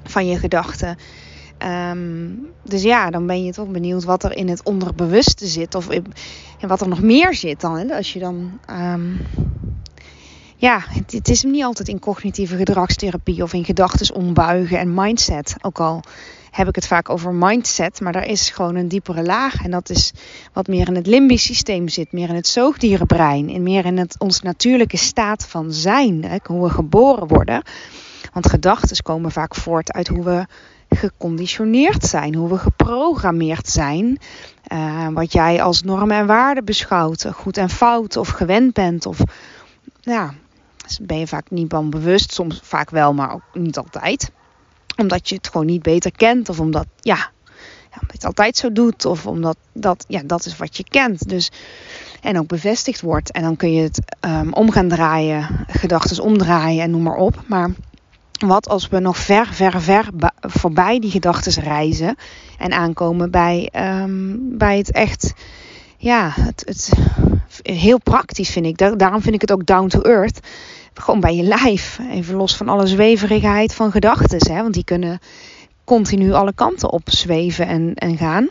van 0.03 0.27
je 0.27 0.37
gedachten. 0.37 0.97
Um, 1.65 2.47
dus 2.63 2.83
ja, 2.83 3.09
dan 3.09 3.25
ben 3.25 3.43
je 3.43 3.53
toch 3.53 3.67
benieuwd 3.67 4.03
wat 4.03 4.23
er 4.23 4.37
in 4.37 4.47
het 4.47 4.63
onderbewuste 4.63 5.47
zit. 5.47 5.75
Of 5.75 5.89
in, 5.89 6.05
wat 6.67 6.81
er 6.81 6.87
nog 6.87 7.01
meer 7.01 7.33
zit 7.33 7.61
dan. 7.61 7.77
Hè? 7.77 7.95
Als 7.95 8.13
je 8.13 8.19
dan. 8.19 8.59
Um, 8.69 9.19
ja, 10.55 10.83
het, 10.87 11.11
het, 11.11 11.29
is 11.29 11.43
niet 11.43 11.63
altijd 11.63 11.87
in 11.87 11.99
cognitieve 11.99 12.55
gedragstherapie 12.55 13.43
of 13.43 13.53
in 13.53 13.65
gedachten 13.65 14.15
ombuigen 14.15 14.79
en 14.79 14.93
mindset. 14.93 15.55
Ook 15.61 15.79
al 15.79 16.03
heb 16.51 16.67
ik 16.67 16.75
het 16.75 16.87
vaak 16.87 17.09
over 17.09 17.33
mindset, 17.33 18.01
maar 18.01 18.11
daar 18.11 18.27
is 18.27 18.49
gewoon 18.49 18.75
een 18.75 18.87
diepere 18.87 19.23
laag. 19.23 19.63
En 19.63 19.71
dat 19.71 19.89
is 19.89 20.13
wat 20.53 20.67
meer 20.67 20.87
in 20.87 20.95
het 20.95 21.07
limbisch 21.07 21.43
systeem 21.43 21.87
zit, 21.87 22.11
meer 22.11 22.29
in 22.29 22.35
het 22.35 22.47
zoogdierenbrein. 22.47 23.49
En 23.49 23.63
meer 23.63 23.85
in 23.85 23.97
het, 23.97 24.15
ons 24.17 24.41
natuurlijke 24.41 24.97
staat 24.97 25.47
van 25.47 25.73
zijn. 25.73 26.23
Hè? 26.23 26.37
Hoe 26.43 26.63
we 26.63 26.69
geboren 26.69 27.27
worden. 27.27 27.61
Want 28.33 28.49
gedachten 28.49 29.03
komen 29.03 29.31
vaak 29.31 29.55
voort 29.55 29.91
uit 29.91 30.07
hoe 30.07 30.23
we 30.23 30.45
geconditioneerd 30.89 32.03
zijn, 32.03 32.35
hoe 32.35 32.49
we 32.49 32.57
geprogrammeerd 32.57 33.67
zijn. 33.67 34.17
Uh, 34.73 35.07
wat 35.07 35.31
jij 35.31 35.61
als 35.61 35.83
normen 35.83 36.17
en 36.17 36.25
waarden 36.25 36.65
beschouwt, 36.65 37.25
goed 37.33 37.57
en 37.57 37.69
fout 37.69 38.17
of 38.17 38.27
gewend 38.27 38.73
bent. 38.73 39.05
Of 39.05 39.19
ja, 40.01 40.33
dus 40.85 40.99
ben 41.01 41.19
je 41.19 41.27
vaak 41.27 41.49
niet 41.49 41.71
van 41.71 41.89
bewust, 41.89 42.33
soms 42.33 42.59
vaak 42.63 42.89
wel, 42.89 43.13
maar 43.13 43.33
ook 43.33 43.43
niet 43.53 43.77
altijd. 43.77 44.31
Omdat 44.97 45.29
je 45.29 45.35
het 45.35 45.47
gewoon 45.47 45.65
niet 45.65 45.81
beter 45.81 46.11
kent 46.11 46.49
of 46.49 46.59
omdat, 46.59 46.85
ja, 46.99 47.31
je 47.91 47.99
het 48.11 48.25
altijd 48.25 48.57
zo 48.57 48.71
doet 48.71 49.05
of 49.05 49.25
omdat 49.25 49.57
dat, 49.73 50.05
ja, 50.07 50.21
dat 50.25 50.45
is 50.45 50.57
wat 50.57 50.77
je 50.77 50.83
kent. 50.89 51.29
Dus, 51.29 51.51
en 52.21 52.39
ook 52.39 52.47
bevestigd 52.47 53.01
wordt. 53.01 53.31
En 53.31 53.41
dan 53.41 53.55
kun 53.55 53.73
je 53.73 53.81
het 53.81 54.01
um, 54.25 54.53
om 54.53 54.71
gaan 54.71 54.87
draaien, 54.87 55.65
gedachten 55.67 56.23
omdraaien 56.23 56.83
en 56.83 56.91
noem 56.91 57.03
maar 57.03 57.17
op. 57.17 57.43
Maar 57.47 57.69
wat 58.47 58.69
als 58.69 58.87
we 58.87 58.99
nog 58.99 59.17
ver, 59.17 59.47
ver, 59.47 59.81
ver 59.81 60.09
voorbij 60.39 60.99
die 60.99 61.11
gedachten 61.11 61.63
reizen 61.63 62.15
en 62.57 62.71
aankomen 62.71 63.31
bij, 63.31 63.69
um, 63.75 64.57
bij 64.57 64.77
het 64.77 64.91
echt, 64.91 65.33
ja, 65.97 66.31
het, 66.35 66.63
het, 66.65 66.91
heel 67.61 67.99
praktisch 67.99 68.49
vind 68.49 68.65
ik. 68.65 68.99
Daarom 68.99 69.21
vind 69.21 69.35
ik 69.35 69.41
het 69.41 69.51
ook 69.51 69.65
down 69.65 69.87
to 69.87 70.01
earth. 70.01 70.39
Gewoon 70.93 71.19
bij 71.19 71.35
je 71.35 71.43
lijf. 71.43 71.99
Even 72.11 72.35
los 72.35 72.55
van 72.55 72.69
alle 72.69 72.87
zweverigheid 72.87 73.73
van 73.73 73.91
gedachten. 73.91 74.55
Want 74.55 74.73
die 74.73 74.83
kunnen 74.83 75.19
continu 75.83 76.33
alle 76.33 76.53
kanten 76.53 76.91
op 76.91 77.01
zweven 77.09 77.67
en, 77.67 77.93
en 77.95 78.17
gaan. 78.17 78.49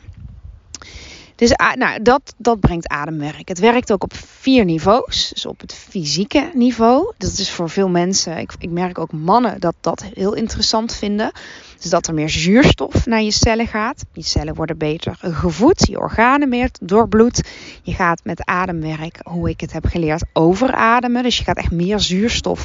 Dus 1.38 1.52
nou, 1.74 2.02
dat, 2.02 2.34
dat 2.36 2.60
brengt 2.60 2.88
ademwerk. 2.88 3.48
Het 3.48 3.58
werkt 3.58 3.92
ook 3.92 4.02
op 4.02 4.14
vier 4.16 4.64
niveaus. 4.64 5.30
Dus 5.34 5.46
op 5.46 5.60
het 5.60 5.74
fysieke 5.74 6.50
niveau. 6.54 7.12
Dat 7.18 7.38
is 7.38 7.50
voor 7.50 7.70
veel 7.70 7.88
mensen, 7.88 8.38
ik, 8.38 8.52
ik 8.58 8.70
merk 8.70 8.98
ook 8.98 9.12
mannen 9.12 9.60
dat 9.60 9.74
dat 9.80 10.04
heel 10.14 10.34
interessant 10.34 10.94
vinden. 10.94 11.32
Dus 11.80 11.90
dat 11.90 12.06
er 12.06 12.14
meer 12.14 12.28
zuurstof 12.28 13.06
naar 13.06 13.22
je 13.22 13.30
cellen 13.30 13.66
gaat. 13.66 14.04
Die 14.12 14.24
cellen 14.24 14.54
worden 14.54 14.78
beter 14.78 15.16
gevoed, 15.20 15.86
je 15.86 15.98
organen 15.98 16.48
meer 16.48 16.70
doorbloed. 16.80 17.42
Je 17.82 17.92
gaat 17.92 18.20
met 18.24 18.44
ademwerk, 18.44 19.18
hoe 19.22 19.48
ik 19.48 19.60
het 19.60 19.72
heb 19.72 19.86
geleerd, 19.86 20.24
overademen. 20.32 21.22
Dus 21.22 21.38
je 21.38 21.44
gaat 21.44 21.56
echt 21.56 21.70
meer 21.70 22.00
zuurstof 22.00 22.64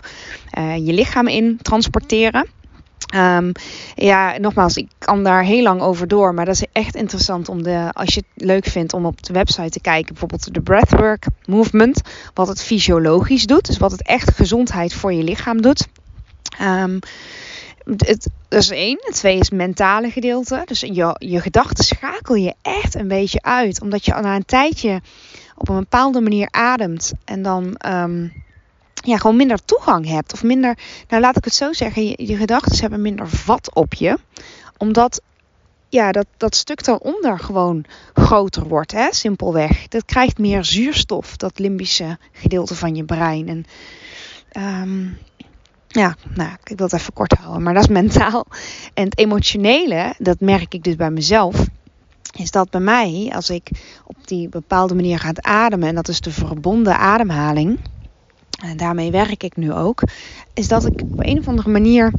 uh, 0.57 0.75
je 0.77 0.93
lichaam 0.93 1.27
in 1.27 1.59
transporteren. 1.61 2.47
Um, 3.15 3.51
ja, 3.95 4.37
nogmaals, 4.37 4.75
ik 4.75 4.87
kan 4.97 5.23
daar 5.23 5.43
heel 5.43 5.63
lang 5.63 5.81
over 5.81 6.07
door. 6.07 6.33
Maar 6.33 6.45
dat 6.45 6.55
is 6.55 6.65
echt 6.71 6.95
interessant 6.95 7.49
om 7.49 7.63
de, 7.63 7.89
als 7.91 8.13
je 8.13 8.23
het 8.33 8.45
leuk 8.45 8.65
vindt 8.65 8.93
om 8.93 9.05
op 9.05 9.23
de 9.23 9.33
website 9.33 9.69
te 9.69 9.81
kijken, 9.81 10.07
bijvoorbeeld 10.07 10.53
de 10.53 10.61
Breathwork 10.61 11.25
Movement, 11.45 12.01
wat 12.33 12.47
het 12.47 12.63
fysiologisch 12.63 13.45
doet. 13.45 13.65
Dus 13.65 13.77
wat 13.77 13.91
het 13.91 14.07
echt 14.07 14.35
gezondheid 14.35 14.93
voor 14.93 15.13
je 15.13 15.23
lichaam 15.23 15.61
doet. 15.61 15.87
Um, 16.61 16.99
het, 17.85 18.29
dat 18.47 18.61
is 18.61 18.69
één. 18.69 18.97
Het 19.01 19.15
twee 19.15 19.37
is 19.37 19.49
het 19.49 19.57
mentale 19.57 20.09
gedeelte. 20.09 20.61
Dus 20.65 20.79
je, 20.79 21.15
je 21.17 21.41
gedachten 21.41 21.83
schakel 21.83 22.35
je 22.35 22.53
echt 22.61 22.95
een 22.95 23.07
beetje 23.07 23.41
uit. 23.41 23.81
Omdat 23.81 24.05
je 24.05 24.11
na 24.11 24.35
een 24.35 24.45
tijdje 24.45 25.01
op 25.55 25.69
een 25.69 25.79
bepaalde 25.79 26.21
manier 26.21 26.47
ademt. 26.51 27.13
En 27.25 27.41
dan 27.41 27.77
um, 27.87 28.43
ja, 29.03 29.17
gewoon 29.17 29.35
minder 29.35 29.65
toegang 29.65 30.07
hebt. 30.07 30.33
Of 30.33 30.43
minder, 30.43 30.77
nou 31.07 31.21
laat 31.21 31.37
ik 31.37 31.43
het 31.43 31.53
zo 31.53 31.73
zeggen, 31.73 32.03
je, 32.05 32.35
gedachten 32.37 32.79
hebben 32.79 33.01
minder 33.01 33.29
vat 33.29 33.73
op 33.73 33.93
je. 33.93 34.17
Omdat 34.77 35.21
ja, 35.89 36.11
dat, 36.11 36.25
dat 36.37 36.55
stuk 36.55 36.83
daaronder 36.83 37.39
gewoon 37.39 37.85
groter 38.13 38.67
wordt, 38.67 38.91
hè? 38.91 39.07
simpelweg. 39.11 39.87
Dat 39.87 40.05
krijgt 40.05 40.37
meer 40.37 40.63
zuurstof, 40.63 41.37
dat 41.37 41.59
limbische 41.59 42.17
gedeelte 42.31 42.75
van 42.75 42.95
je 42.95 43.03
brein. 43.03 43.47
En 43.47 43.65
um, 44.81 45.17
ja, 45.87 46.15
nou, 46.35 46.51
ik 46.63 46.77
wil 46.77 46.85
het 46.85 46.95
even 46.95 47.13
kort 47.13 47.33
houden, 47.33 47.63
maar 47.63 47.73
dat 47.73 47.83
is 47.83 47.89
mentaal. 47.89 48.45
En 48.93 49.03
het 49.03 49.17
emotionele, 49.17 50.13
dat 50.17 50.39
merk 50.39 50.73
ik 50.73 50.83
dus 50.83 50.95
bij 50.95 51.11
mezelf, 51.11 51.67
is 52.37 52.51
dat 52.51 52.69
bij 52.69 52.81
mij, 52.81 53.31
als 53.35 53.49
ik 53.49 53.69
op 54.05 54.15
die 54.27 54.49
bepaalde 54.49 54.95
manier 54.95 55.19
ga 55.19 55.31
ademen, 55.35 55.87
en 55.87 55.95
dat 55.95 56.07
is 56.07 56.19
de 56.19 56.31
verbonden 56.31 56.97
ademhaling, 56.97 57.79
en 58.61 58.77
daarmee 58.77 59.11
werk 59.11 59.43
ik 59.43 59.55
nu 59.55 59.73
ook, 59.73 60.01
is 60.53 60.67
dat 60.67 60.85
ik 60.85 61.01
op 61.01 61.19
een 61.19 61.39
of 61.39 61.47
andere 61.47 61.69
manier, 61.69 62.13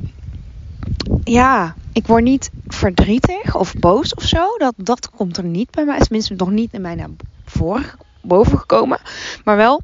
ja, 1.24 1.74
ik 1.92 2.06
word 2.06 2.24
niet 2.24 2.50
verdrietig 2.66 3.56
of 3.56 3.74
boos 3.74 4.14
of 4.14 4.22
zo. 4.22 4.56
Dat, 4.56 4.74
dat 4.76 5.10
komt 5.10 5.36
er 5.36 5.44
niet 5.44 5.70
bij 5.70 5.84
mij, 5.84 5.98
tenminste 5.98 6.34
nog 6.34 6.50
niet 6.50 6.72
in 6.72 6.80
mij 6.80 6.94
naar 6.94 7.08
voren, 7.44 7.98
boven 8.22 8.58
gekomen. 8.58 8.98
Maar 9.44 9.56
wel 9.56 9.82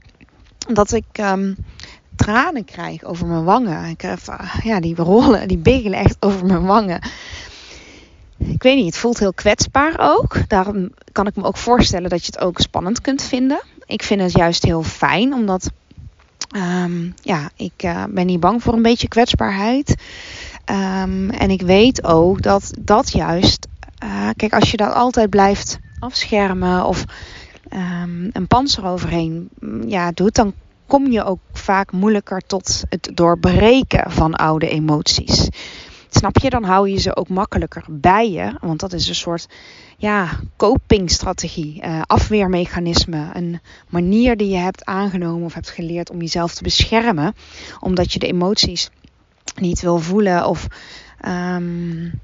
dat 0.68 0.92
ik 0.92 1.18
um, 1.20 1.56
tranen 2.16 2.64
krijg 2.64 3.04
over 3.04 3.26
mijn 3.26 3.44
wangen. 3.44 3.96
Heb, 3.96 4.18
ja, 4.62 4.80
die 4.80 4.96
rollen, 4.96 5.48
die 5.48 5.58
biggelen 5.58 5.98
echt 5.98 6.16
over 6.20 6.46
mijn 6.46 6.66
wangen. 6.66 7.02
Ik 8.36 8.62
weet 8.62 8.76
niet, 8.76 8.86
het 8.86 8.96
voelt 8.96 9.18
heel 9.18 9.34
kwetsbaar 9.34 9.94
ook. 9.98 10.48
Daarom 10.48 10.90
kan 11.12 11.26
ik 11.26 11.36
me 11.36 11.42
ook 11.42 11.56
voorstellen 11.56 12.10
dat 12.10 12.24
je 12.26 12.32
het 12.32 12.40
ook 12.40 12.60
spannend 12.60 13.00
kunt 13.00 13.22
vinden. 13.22 13.62
Ik 13.86 14.02
vind 14.02 14.20
het 14.20 14.32
juist 14.32 14.62
heel 14.62 14.82
fijn, 14.82 15.32
omdat 15.32 15.70
um, 16.56 17.14
ja, 17.22 17.50
ik 17.56 17.82
uh, 17.84 18.04
ben 18.10 18.26
niet 18.26 18.40
bang 18.40 18.62
voor 18.62 18.74
een 18.74 18.82
beetje 18.82 19.08
kwetsbaarheid. 19.08 19.88
Um, 20.70 21.30
en 21.30 21.50
ik 21.50 21.62
weet 21.62 22.04
ook 22.04 22.42
dat 22.42 22.72
dat 22.80 23.12
juist, 23.12 23.66
uh, 24.04 24.28
kijk, 24.36 24.52
als 24.52 24.70
je 24.70 24.76
dat 24.76 24.94
altijd 24.94 25.30
blijft 25.30 25.78
afschermen 25.98 26.84
of 26.84 27.04
um, 27.72 28.30
een 28.32 28.46
panzer 28.46 28.86
overheen 28.86 29.48
mm, 29.58 29.88
ja, 29.88 30.12
doet, 30.12 30.34
dan 30.34 30.54
kom 30.86 31.10
je 31.10 31.24
ook 31.24 31.40
vaak 31.52 31.92
moeilijker 31.92 32.42
tot 32.46 32.82
het 32.88 33.10
doorbreken 33.14 34.10
van 34.10 34.34
oude 34.34 34.68
emoties. 34.68 35.48
Snap 36.10 36.38
je? 36.38 36.50
Dan 36.50 36.64
hou 36.64 36.88
je 36.88 36.98
ze 36.98 37.16
ook 37.16 37.28
makkelijker 37.28 37.84
bij 37.88 38.30
je. 38.30 38.52
Want 38.60 38.80
dat 38.80 38.92
is 38.92 39.08
een 39.08 39.14
soort 39.14 39.48
ja, 39.96 40.28
copingstrategie, 40.56 41.82
uh, 41.84 42.00
afweermechanisme. 42.06 43.30
Een 43.32 43.60
manier 43.88 44.36
die 44.36 44.48
je 44.48 44.56
hebt 44.56 44.84
aangenomen 44.84 45.44
of 45.44 45.54
hebt 45.54 45.70
geleerd 45.70 46.10
om 46.10 46.20
jezelf 46.20 46.54
te 46.54 46.62
beschermen. 46.62 47.34
Omdat 47.80 48.12
je 48.12 48.18
de 48.18 48.26
emoties 48.26 48.90
niet 49.54 49.80
wil 49.80 49.98
voelen 49.98 50.46
of 50.46 50.66
um, 51.26 52.20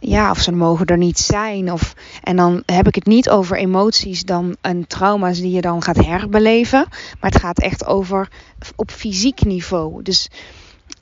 ja, 0.00 0.30
of 0.30 0.40
ze 0.40 0.52
mogen 0.52 0.86
er 0.86 0.98
niet 0.98 1.18
zijn. 1.18 1.72
Of, 1.72 1.94
en 2.22 2.36
dan 2.36 2.62
heb 2.66 2.86
ik 2.86 2.94
het 2.94 3.06
niet 3.06 3.30
over 3.30 3.56
emoties 3.56 4.22
dan 4.22 4.56
en 4.60 4.86
trauma's 4.86 5.40
die 5.40 5.50
je 5.50 5.60
dan 5.60 5.82
gaat 5.82 6.04
herbeleven. 6.04 6.86
Maar 7.20 7.30
het 7.30 7.40
gaat 7.40 7.60
echt 7.60 7.86
over 7.86 8.28
op 8.76 8.90
fysiek 8.90 9.44
niveau. 9.44 10.02
Dus 10.02 10.28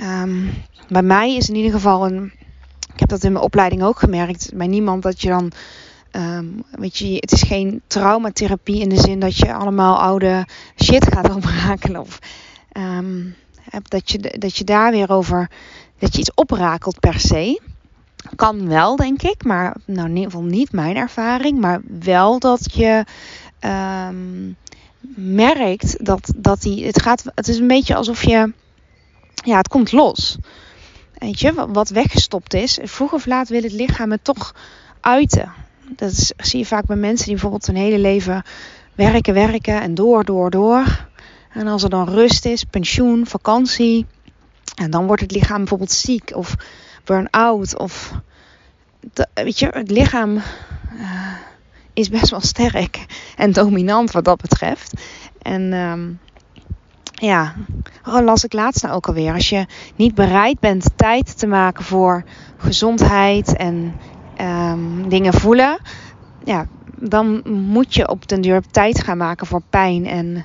um, 0.00 0.50
bij 0.88 1.02
mij 1.02 1.36
is 1.36 1.48
in 1.48 1.54
ieder 1.54 1.72
geval 1.72 2.06
een. 2.06 2.32
Ik 2.92 3.00
heb 3.00 3.08
dat 3.08 3.24
in 3.24 3.32
mijn 3.32 3.44
opleiding 3.44 3.82
ook 3.82 3.98
gemerkt. 3.98 4.50
Bij 4.54 4.66
niemand 4.66 5.02
dat 5.02 5.20
je 5.22 5.28
dan. 5.28 5.52
Um, 6.12 6.64
weet 6.70 6.96
je, 6.96 7.14
het 7.14 7.32
is 7.32 7.42
geen 7.42 7.82
traumatherapie 7.86 8.80
in 8.80 8.88
de 8.88 9.00
zin 9.00 9.20
dat 9.20 9.36
je 9.36 9.54
allemaal 9.54 9.98
oude 10.00 10.46
shit 10.82 11.12
gaat 11.12 11.34
oprakelen. 11.36 12.00
Of 12.00 12.18
um, 12.72 13.34
dat, 13.82 14.10
je, 14.10 14.18
dat 14.38 14.56
je 14.56 14.64
daar 14.64 14.90
weer 14.90 15.10
over. 15.10 15.50
Dat 15.98 16.14
je 16.14 16.20
iets 16.20 16.34
oprakelt 16.34 17.00
per 17.00 17.20
se. 17.20 17.60
Kan 18.36 18.68
wel, 18.68 18.96
denk 18.96 19.22
ik, 19.22 19.44
maar 19.44 19.76
nou, 19.84 20.08
in 20.08 20.16
ieder 20.16 20.30
geval 20.30 20.46
niet 20.46 20.72
mijn 20.72 20.96
ervaring. 20.96 21.60
Maar 21.60 21.80
wel 22.00 22.38
dat 22.38 22.72
je 22.72 23.04
merkt 25.14 26.04
dat, 26.04 26.32
dat 26.36 26.60
die. 26.62 26.86
Het, 26.86 27.02
gaat, 27.02 27.24
het 27.34 27.48
is 27.48 27.58
een 27.58 27.66
beetje 27.66 27.94
alsof 27.94 28.24
je. 28.24 28.52
Ja, 29.45 29.57
het 29.57 29.68
komt 29.68 29.92
los. 29.92 30.38
Weet 31.18 31.40
je, 31.40 31.66
wat 31.68 31.88
weggestopt 31.88 32.54
is. 32.54 32.78
Vroeg 32.83 33.12
of 33.12 33.26
laat 33.26 33.49
wil 33.49 33.62
het 33.62 33.73
lichaam 33.73 34.11
het 34.11 34.25
toch 34.25 34.54
uiten. 35.00 35.52
Dat 35.88 36.33
zie 36.37 36.59
je 36.59 36.66
vaak 36.66 36.87
bij 36.87 36.97
mensen 36.97 37.25
die 37.25 37.35
bijvoorbeeld 37.35 37.66
hun 37.66 37.76
hele 37.76 37.99
leven 37.99 38.42
werken, 38.95 39.35
werken 39.35 39.80
en 39.80 39.95
door, 39.95 40.25
door, 40.25 40.50
door. 40.50 41.07
En 41.52 41.66
als 41.66 41.83
er 41.83 41.90
dan 41.90 42.09
rust 42.09 42.45
is, 42.45 42.64
pensioen, 42.64 43.26
vakantie. 43.26 44.07
En 44.75 44.90
dan 44.90 45.07
wordt 45.07 45.23
het 45.23 45.33
lichaam 45.33 45.59
bijvoorbeeld 45.59 45.92
ziek 45.92 46.30
of 46.35 46.54
burn-out. 47.04 47.78
Of 47.78 48.12
weet 49.35 49.59
je, 49.59 49.66
het 49.66 49.90
lichaam 49.90 50.37
uh, 50.37 50.42
is 51.92 52.09
best 52.09 52.30
wel 52.30 52.40
sterk 52.40 53.07
en 53.37 53.52
dominant 53.52 54.11
wat 54.11 54.25
dat 54.25 54.40
betreft. 54.40 54.92
En 55.42 55.73
um, 55.73 56.21
ja, 57.18 57.54
oh, 58.06 58.25
las 58.25 58.44
ik 58.44 58.52
laatst 58.52 58.82
nou 58.82 58.94
ook 58.94 59.06
alweer. 59.06 59.32
Als 59.32 59.48
je 59.48 59.66
niet 59.96 60.14
bereid 60.14 60.60
bent 60.60 60.90
tijd 60.96 61.38
te 61.38 61.46
maken 61.46 61.84
voor 61.84 62.25
gezondheid 62.56 63.56
en 63.56 63.94
um, 64.40 65.08
dingen 65.08 65.32
voelen, 65.32 65.78
ja, 66.44 66.66
dan 66.96 67.42
moet 67.50 67.94
je 67.94 68.08
op 68.08 68.28
den 68.28 68.40
duur 68.40 68.62
tijd 68.70 69.02
gaan 69.02 69.16
maken 69.16 69.46
voor 69.46 69.62
pijn 69.70 70.06
en, 70.06 70.44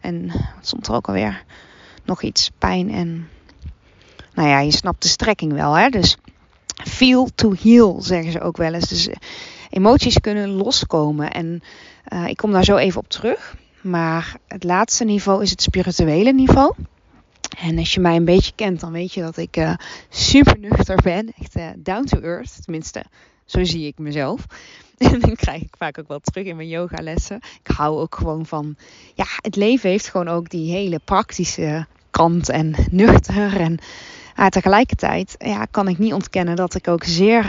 en 0.00 0.26
wat 0.26 0.66
stond 0.66 0.86
er 0.86 0.94
ook 0.94 1.06
alweer? 1.08 1.44
Nog 2.04 2.22
iets, 2.22 2.50
pijn 2.58 2.90
en, 2.90 3.28
nou 4.34 4.48
ja, 4.48 4.60
je 4.60 4.72
snapt 4.72 5.02
de 5.02 5.08
strekking 5.08 5.52
wel, 5.52 5.72
hè? 5.74 5.88
Dus 5.88 6.16
feel 6.84 7.28
to 7.34 7.54
heal, 7.62 8.00
zeggen 8.00 8.32
ze 8.32 8.40
ook 8.40 8.56
wel 8.56 8.74
eens. 8.74 8.88
Dus 8.88 9.08
emoties 9.70 10.18
kunnen 10.20 10.48
loskomen 10.48 11.30
en 11.30 11.62
uh, 12.12 12.26
ik 12.26 12.36
kom 12.36 12.52
daar 12.52 12.64
zo 12.64 12.76
even 12.76 13.00
op 13.00 13.08
terug. 13.08 13.56
Maar 13.80 14.36
het 14.48 14.64
laatste 14.64 15.04
niveau 15.04 15.42
is 15.42 15.50
het 15.50 15.62
spirituele 15.62 16.32
niveau. 16.32 16.74
En 17.58 17.78
als 17.78 17.94
je 17.94 18.00
mij 18.00 18.16
een 18.16 18.24
beetje 18.24 18.52
kent, 18.54 18.80
dan 18.80 18.92
weet 18.92 19.12
je 19.12 19.20
dat 19.20 19.36
ik 19.36 19.56
uh, 19.56 19.74
super 20.08 20.58
nuchter 20.58 20.96
ben. 21.02 21.32
Echt 21.38 21.56
uh, 21.56 21.66
down 21.76 22.04
to 22.04 22.20
earth. 22.20 22.62
Tenminste, 22.64 23.04
zo 23.44 23.64
zie 23.64 23.86
ik 23.86 23.98
mezelf. 23.98 24.46
En 25.00 25.20
dan 25.20 25.34
krijg 25.34 25.62
ik 25.62 25.74
vaak 25.78 25.98
ook 25.98 26.08
wel 26.08 26.18
terug 26.18 26.46
in 26.46 26.56
mijn 26.56 26.68
yogalessen. 26.68 27.40
Ik 27.62 27.70
hou 27.76 28.00
ook 28.00 28.14
gewoon 28.14 28.46
van... 28.46 28.76
Ja, 29.14 29.24
het 29.36 29.56
leven 29.56 29.90
heeft 29.90 30.08
gewoon 30.08 30.28
ook 30.28 30.50
die 30.50 30.72
hele 30.72 31.00
praktische 31.04 31.86
kant 32.10 32.48
en 32.48 32.74
nuchter. 32.90 33.60
En 33.60 33.78
uh, 34.38 34.46
tegelijkertijd 34.46 35.34
ja, 35.38 35.64
kan 35.64 35.88
ik 35.88 35.98
niet 35.98 36.12
ontkennen 36.12 36.56
dat 36.56 36.74
ik 36.74 36.88
ook 36.88 37.04
zeer... 37.04 37.44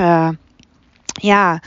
Ja. 1.11 1.61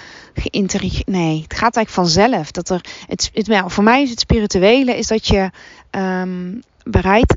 Nee, 1.05 1.43
het 1.43 1.55
gaat 1.55 1.77
eigenlijk 1.77 1.89
vanzelf. 1.89 2.51
Dat 2.51 2.71
er, 2.71 2.81
het, 3.07 3.31
het, 3.35 3.47
ja, 3.47 3.69
voor 3.69 3.85
mij 3.85 4.03
is 4.03 4.11
het 4.11 4.21
spirituele 4.21 4.97
is 4.97 5.07
dat 5.07 5.27
je 5.27 5.51
um, 5.91 6.63
bereid, 6.83 7.37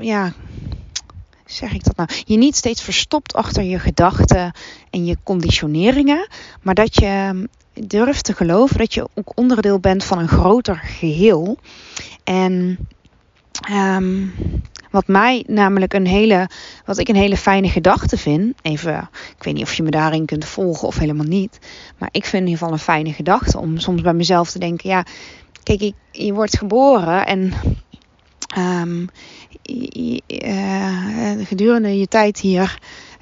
ja, 0.00 0.32
zeg 1.46 1.72
ik 1.72 1.84
dat 1.84 1.96
nou? 1.96 2.08
Je 2.24 2.36
niet 2.36 2.56
steeds 2.56 2.82
verstopt 2.82 3.34
achter 3.34 3.62
je 3.62 3.78
gedachten 3.78 4.52
en 4.90 5.04
je 5.04 5.16
conditioneringen, 5.22 6.28
maar 6.62 6.74
dat 6.74 6.94
je 6.94 7.46
durft 7.72 8.24
te 8.24 8.32
geloven 8.32 8.78
dat 8.78 8.94
je 8.94 9.08
ook 9.14 9.32
onderdeel 9.34 9.78
bent 9.78 10.04
van 10.04 10.18
een 10.18 10.28
groter 10.28 10.76
geheel. 10.76 11.58
En 12.24 12.78
um, 13.70 14.32
Wat 14.94 15.06
mij 15.06 15.44
namelijk 15.46 15.94
een 15.94 16.06
hele, 16.06 16.48
wat 16.84 16.98
ik 16.98 17.08
een 17.08 17.16
hele 17.16 17.36
fijne 17.36 17.68
gedachte 17.68 18.16
vind. 18.16 18.54
Even, 18.62 19.08
ik 19.36 19.42
weet 19.42 19.54
niet 19.54 19.62
of 19.62 19.74
je 19.74 19.82
me 19.82 19.90
daarin 19.90 20.24
kunt 20.24 20.44
volgen 20.44 20.88
of 20.88 20.98
helemaal 20.98 21.26
niet. 21.26 21.58
Maar 21.98 22.08
ik 22.12 22.24
vind 22.24 22.42
in 22.42 22.48
ieder 22.48 22.58
geval 22.58 22.72
een 22.72 22.78
fijne 22.78 23.12
gedachte 23.12 23.58
om 23.58 23.78
soms 23.78 24.02
bij 24.02 24.12
mezelf 24.12 24.50
te 24.50 24.58
denken: 24.58 24.88
ja, 24.88 25.04
kijk, 25.62 25.80
ik, 25.80 25.94
je 26.10 26.32
wordt 26.32 26.58
geboren 26.58 27.26
en 27.26 27.52
um, 28.58 29.08
gedurende 31.44 31.98
je 31.98 32.08
tijd 32.08 32.40
hier 32.40 32.78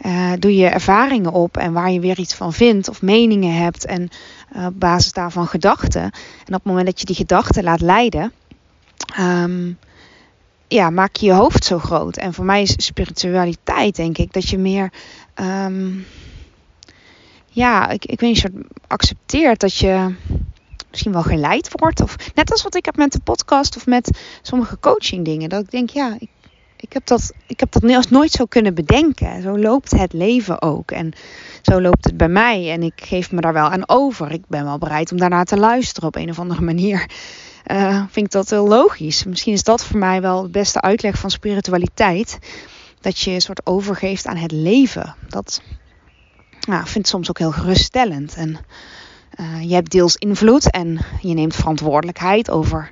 uh, 0.07 0.33
doe 0.38 0.57
je 0.57 0.67
ervaringen 0.67 1.33
op 1.33 1.57
en 1.57 1.73
waar 1.73 1.91
je 1.91 2.00
weer 2.00 2.19
iets 2.19 2.35
van 2.35 2.52
vindt 2.52 2.88
of 2.88 3.02
meningen 3.02 3.55
hebt 3.57 3.85
en 3.85 4.09
uh, 4.57 4.67
op 4.67 4.81
basis 4.81 5.12
daarvan 5.12 5.47
gedachten. 5.47 6.02
En 6.02 6.11
op 6.47 6.52
het 6.52 6.64
moment 6.64 6.87
dat 6.87 7.00
je 7.00 7.07
die 7.07 7.17
gedachten 7.17 7.64
laat 7.64 7.81
leiden, 7.81 8.33
um, 9.21 9.79
ja, 10.73 10.91
maak 10.91 11.17
je 11.17 11.26
je 11.26 11.33
hoofd 11.33 11.64
zo 11.64 11.79
groot. 11.79 12.17
En 12.17 12.35
voor 12.35 12.45
mij 12.45 12.62
is 12.62 12.75
spiritualiteit, 12.76 13.97
denk 13.97 14.19
ik, 14.19 14.33
dat 14.33 14.49
je 14.49 14.59
meer, 14.59 14.93
um, 15.35 16.07
ja, 17.49 17.88
ik, 17.88 18.05
ik 18.05 18.21
weet 18.21 18.31
niet, 18.31 18.38
soort 18.38 18.67
accepteert 18.87 19.61
dat 19.61 19.76
je 19.76 20.14
misschien 20.91 21.12
wel 21.12 21.23
geleid 21.23 21.69
wordt. 21.73 22.00
Of 22.00 22.17
net 22.35 22.50
als 22.50 22.62
wat 22.62 22.75
ik 22.75 22.85
heb 22.85 22.97
met 22.97 23.12
de 23.12 23.21
podcast 23.25 23.76
of 23.76 23.87
met 23.87 24.19
sommige 24.43 24.79
coaching 24.81 25.25
dingen. 25.25 25.49
Dat 25.49 25.62
ik 25.62 25.71
denk, 25.71 25.91
ja, 25.91 26.17
ik, 26.19 26.31
ik 26.76 26.93
heb 26.93 27.07
dat, 27.07 27.33
ik 27.47 27.61
heb 27.61 27.73
dat 27.73 28.11
nooit 28.11 28.31
zo 28.31 28.45
kunnen 28.45 28.75
bedenken. 28.75 29.43
Zo 29.43 29.59
loopt 29.59 29.91
het 29.91 30.12
leven 30.12 30.62
ook. 30.62 30.91
En 30.91 31.12
zo 31.62 31.81
loopt 31.81 32.05
het 32.05 32.17
bij 32.17 32.29
mij. 32.29 32.71
En 32.71 32.83
ik 32.83 33.02
geef 33.05 33.33
me 33.33 33.41
daar 33.41 33.52
wel 33.52 33.69
aan 33.69 33.88
over. 33.88 34.33
Ik 34.33 34.47
ben 34.49 34.64
wel 34.64 34.79
bereid 34.79 35.12
om 35.12 35.19
daarnaar 35.19 35.45
te 35.45 35.59
luisteren 35.59 36.09
op 36.09 36.17
een 36.17 36.31
of 36.31 36.38
andere 36.38 36.62
manier. 36.62 37.07
Uh, 37.66 38.02
vind 38.11 38.26
ik 38.26 38.33
dat 38.33 38.50
heel 38.50 38.69
logisch. 38.69 39.25
Misschien 39.25 39.52
is 39.52 39.62
dat 39.62 39.85
voor 39.85 39.99
mij 39.99 40.21
wel 40.21 40.42
de 40.42 40.49
beste 40.49 40.81
uitleg 40.81 41.19
van 41.19 41.31
spiritualiteit. 41.31 42.38
Dat 43.00 43.19
je 43.19 43.31
een 43.31 43.40
soort 43.40 43.66
overgeeft 43.66 44.26
aan 44.26 44.37
het 44.37 44.52
leven. 44.52 45.14
Dat 45.28 45.62
nou, 46.61 46.83
vind 46.83 47.04
ik 47.04 47.07
soms 47.07 47.28
ook 47.28 47.38
heel 47.38 47.52
geruststellend. 47.52 48.35
En 48.35 48.59
uh, 49.40 49.62
je 49.62 49.75
hebt 49.75 49.90
deels 49.90 50.16
invloed 50.16 50.71
en 50.71 51.00
je 51.21 51.35
neemt 51.35 51.54
verantwoordelijkheid 51.54 52.50
over 52.50 52.90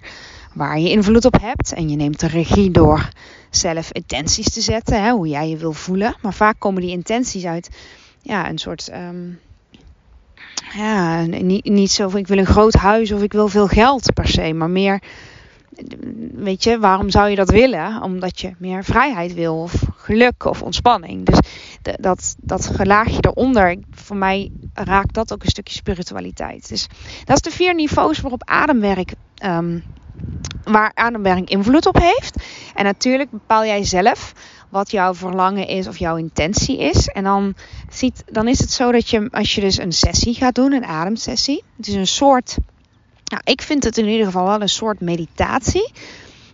waar 0.55 0.79
je 0.79 0.91
invloed 0.91 1.25
op 1.25 1.41
hebt. 1.41 1.73
En 1.73 1.89
je 1.89 1.97
neemt 1.97 2.21
de 2.21 2.27
regie 2.27 2.71
door 2.71 3.09
zelf 3.51 3.93
intenties 3.93 4.51
te 4.51 4.61
zetten, 4.61 5.03
hè, 5.03 5.11
hoe 5.11 5.29
jij 5.29 5.49
je 5.49 5.57
wil 5.57 5.73
voelen. 5.73 6.17
Maar 6.23 6.35
vaak 6.35 6.57
komen 6.59 6.83
die 6.83 6.91
intenties 6.91 7.45
uit 7.45 7.69
ja, 8.23 8.49
een 8.49 8.59
soort. 8.59 8.91
Um, 8.93 9.41
ja, 10.75 11.23
niet, 11.23 11.65
niet 11.65 11.91
zo 11.91 12.09
van 12.09 12.21
ik 12.21 12.27
wil 12.27 12.39
een 12.39 12.47
groot 12.47 12.75
huis 12.75 13.13
of 13.13 13.23
ik 13.23 13.33
wil 13.33 13.49
veel 13.49 13.67
geld 13.67 14.15
per 14.15 14.29
se, 14.29 14.53
maar 14.53 14.71
meer. 14.71 15.03
Weet 16.35 16.65
je, 16.65 16.79
waarom 16.79 17.11
zou 17.11 17.29
je 17.29 17.37
dat 17.37 17.51
willen? 17.51 18.03
Omdat 18.03 18.41
je 18.41 18.55
meer 18.59 18.85
vrijheid 18.85 19.35
wil, 19.35 19.63
of 19.63 19.85
geluk 19.97 20.45
of 20.45 20.63
ontspanning. 20.63 21.27
Dus 21.27 21.39
dat, 22.01 22.37
dat 22.39 22.67
gelaagje 22.67 23.19
eronder, 23.21 23.77
voor 23.91 24.17
mij 24.17 24.51
raakt 24.75 25.15
dat 25.15 25.33
ook 25.33 25.43
een 25.43 25.49
stukje 25.49 25.75
spiritualiteit. 25.75 26.69
Dus 26.69 26.87
dat 27.25 27.37
is 27.37 27.43
de 27.43 27.51
vier 27.51 27.75
niveaus 27.75 28.21
waarop 28.21 28.43
ademwerk 28.45 29.13
um, 29.45 29.83
waar 30.65 30.91
ademwerking 30.95 31.49
invloed 31.49 31.87
op 31.87 31.99
heeft. 31.99 32.37
En 32.75 32.85
natuurlijk 32.85 33.31
bepaal 33.31 33.65
jij 33.65 33.85
zelf 33.85 34.33
wat 34.71 34.91
jouw 34.91 35.15
verlangen 35.15 35.67
is 35.67 35.87
of 35.87 35.99
jouw 35.99 36.17
intentie 36.17 36.79
is. 36.79 37.07
En 37.09 37.25
dan, 37.25 37.55
ziet, 37.89 38.23
dan 38.27 38.49
is 38.49 38.59
het 38.59 38.71
zo 38.71 38.93
dat 38.93 39.09
je, 39.09 39.29
als 39.31 39.55
je 39.55 39.61
dus 39.61 39.79
een 39.79 39.93
sessie 39.93 40.35
gaat 40.35 40.55
doen, 40.55 40.73
een 40.73 40.85
ademsessie. 40.85 41.65
Het 41.77 41.87
is 41.87 41.95
een 41.95 42.07
soort, 42.07 42.57
nou, 43.25 43.43
ik 43.45 43.63
vind 43.63 43.85
het 43.85 43.99
in 43.99 44.09
ieder 44.09 44.27
geval 44.27 44.47
wel 44.47 44.61
een 44.61 44.69
soort 44.69 45.01
meditatie. 45.01 45.93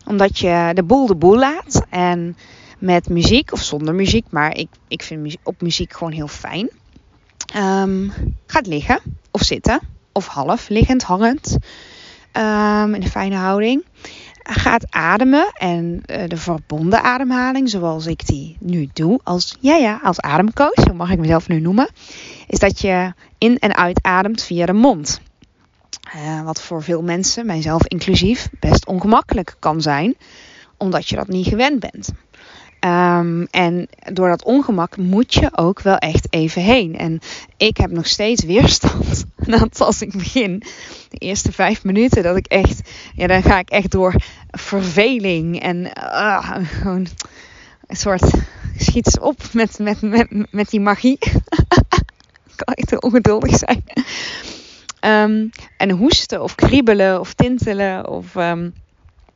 Omdat 0.07 0.39
je 0.39 0.71
de 0.75 0.83
boel 0.83 1.07
de 1.07 1.15
boel 1.15 1.39
laat. 1.39 1.83
En 1.91 2.37
met 2.79 3.09
muziek 3.09 3.53
of 3.53 3.63
zonder 3.63 3.95
muziek, 3.95 4.27
maar 4.31 4.57
ik, 4.57 4.69
ik 4.89 5.03
vind 5.03 5.37
op 5.43 5.61
muziek 5.61 5.93
gewoon 5.93 6.13
heel 6.13 6.29
fijn. 6.29 6.71
Um, 7.57 8.13
gaat 8.47 8.67
liggen 8.67 9.01
of 9.31 9.43
zitten 9.43 9.81
of 10.13 10.27
half 10.27 10.69
liggend, 10.69 11.03
hangend 11.03 11.57
um, 12.33 12.95
in 12.95 13.03
een 13.03 13.09
fijne 13.09 13.37
houding. 13.37 13.85
Gaat 14.49 14.87
ademen 14.91 15.51
en 15.53 16.03
uh, 16.07 16.23
de 16.29 16.37
verbonden 16.37 17.03
ademhaling, 17.03 17.69
zoals 17.71 18.07
ik 18.07 18.27
die 18.27 18.57
nu 18.61 18.89
doe, 18.93 19.21
als, 19.25 19.57
ja, 19.61 19.75
ja, 19.77 20.01
als 20.03 20.21
ademcoach, 20.21 20.75
zo 20.87 20.95
mag 20.95 21.11
ik 21.11 21.19
mezelf 21.19 21.49
nu 21.49 21.61
noemen, 21.61 21.89
is 22.47 22.59
dat 22.59 22.81
je 22.81 23.13
in- 23.39 23.59
en 23.59 23.77
uitademt 23.77 24.43
via 24.43 24.67
de 24.67 24.73
mond. 24.73 25.21
Uh, 26.17 26.43
wat 26.43 26.63
voor 26.63 26.83
veel 26.83 27.03
mensen, 27.03 27.47
mijzelf 27.47 27.87
inclusief, 27.87 28.49
best 28.61 28.87
ongemakkelijk 28.87 29.57
kan 29.59 29.81
zijn, 29.83 30.15
omdat 30.77 31.09
je 31.09 31.17
dat 31.17 31.29
niet 31.29 31.47
gewend 31.47 31.81
bent. 31.81 32.09
Um, 32.81 33.47
en 33.51 33.89
door 34.13 34.29
dat 34.29 34.45
ongemak 34.45 34.97
moet 34.97 35.35
je 35.35 35.49
ook 35.53 35.81
wel 35.81 35.97
echt 35.97 36.27
even 36.33 36.63
heen. 36.63 36.99
En 36.99 37.21
ik 37.57 37.77
heb 37.77 37.91
nog 37.91 38.07
steeds 38.07 38.45
weerstand. 38.45 39.25
Dat 39.47 39.81
als 39.81 40.03
ik 40.03 40.13
begin, 40.13 40.63
de 41.11 41.19
eerste 41.19 41.53
vijf 41.53 41.85
minuten, 41.85 42.23
dat 42.23 42.37
ik 42.37 42.47
echt, 42.47 42.91
ja, 43.15 43.27
dan 43.27 43.43
ga 43.43 43.59
ik 43.59 43.71
echt 43.71 43.91
door 43.91 44.15
verveling 44.51 45.61
en 45.61 45.91
uh, 45.97 46.57
gewoon 46.63 47.07
een 47.87 47.97
soort 47.97 48.31
schiet 48.77 49.19
op 49.21 49.43
met, 49.53 49.79
met, 49.79 50.01
met, 50.01 50.53
met 50.53 50.71
die 50.71 50.81
magie. 50.81 51.19
kan 52.57 52.75
echt 52.75 52.91
heel 52.91 52.99
ongeduldig 52.99 53.57
zijn. 53.57 53.85
Um, 55.01 55.51
en 55.77 55.91
hoesten 55.91 56.43
of 56.43 56.55
kriebelen 56.55 57.21
of 57.21 57.35
tintelen 57.35 58.09
of. 58.09 58.35
Um, 58.35 58.75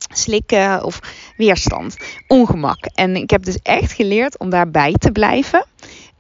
slikken 0.09 0.85
of 0.85 1.01
weerstand, 1.37 1.97
ongemak. 2.27 2.85
En 2.85 3.17
ik 3.17 3.31
heb 3.31 3.45
dus 3.45 3.59
echt 3.63 3.93
geleerd 3.93 4.39
om 4.39 4.51
daarbij 4.51 4.93
te 4.93 5.13
blijven. 5.13 5.67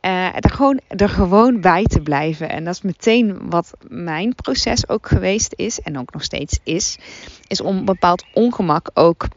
Uh, 0.02 0.34
er, 0.36 0.50
gewoon, 0.50 0.80
er 0.88 1.08
gewoon 1.08 1.60
bij 1.60 1.84
te 1.84 2.00
blijven. 2.00 2.48
En 2.48 2.64
dat 2.64 2.74
is 2.74 2.82
meteen 2.82 3.50
wat 3.50 3.72
mijn 3.88 4.34
proces 4.34 4.88
ook 4.88 5.08
geweest 5.08 5.52
is. 5.56 5.80
En 5.80 5.98
ook 5.98 6.12
nog 6.12 6.22
steeds 6.22 6.58
is. 6.64 6.98
Is 7.46 7.60
om 7.60 7.84
bepaald 7.84 8.24
ongemak 8.34 8.90
ook 8.94 9.28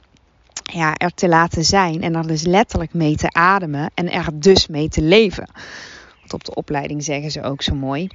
ja, 0.63 0.95
er 0.95 1.13
te 1.13 1.27
laten 1.27 1.63
zijn. 1.63 2.01
En 2.01 2.15
er 2.15 2.27
dus 2.27 2.43
letterlijk 2.43 2.93
mee 2.93 3.15
te 3.15 3.31
ademen. 3.31 3.91
En 3.93 4.11
er 4.11 4.29
dus 4.33 4.67
mee 4.67 4.89
te 4.89 5.01
leven. 5.01 5.49
Want 6.19 6.33
op 6.33 6.43
de 6.43 6.55
opleiding 6.55 7.03
zeggen 7.03 7.31
ze 7.31 7.43
ook 7.43 7.61
zo 7.61 7.75
mooi. 7.75 8.07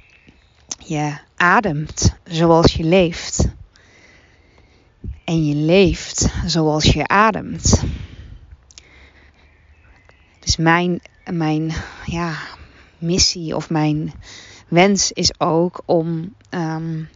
Je 0.85 1.17
ademt 1.35 2.15
zoals 2.23 2.73
je 2.73 2.83
leeft 2.83 3.47
en 5.29 5.45
je 5.45 5.55
leeft 5.55 6.29
zoals 6.45 6.83
je 6.83 7.07
ademt. 7.07 7.83
Dus 10.39 10.57
mijn, 10.57 11.01
mijn 11.31 11.71
ja, 12.05 12.35
missie 12.97 13.55
of 13.55 13.69
mijn 13.69 14.13
wens 14.67 15.11
is 15.11 15.39
ook 15.39 15.81
om 15.85 16.33
um, 16.49 17.09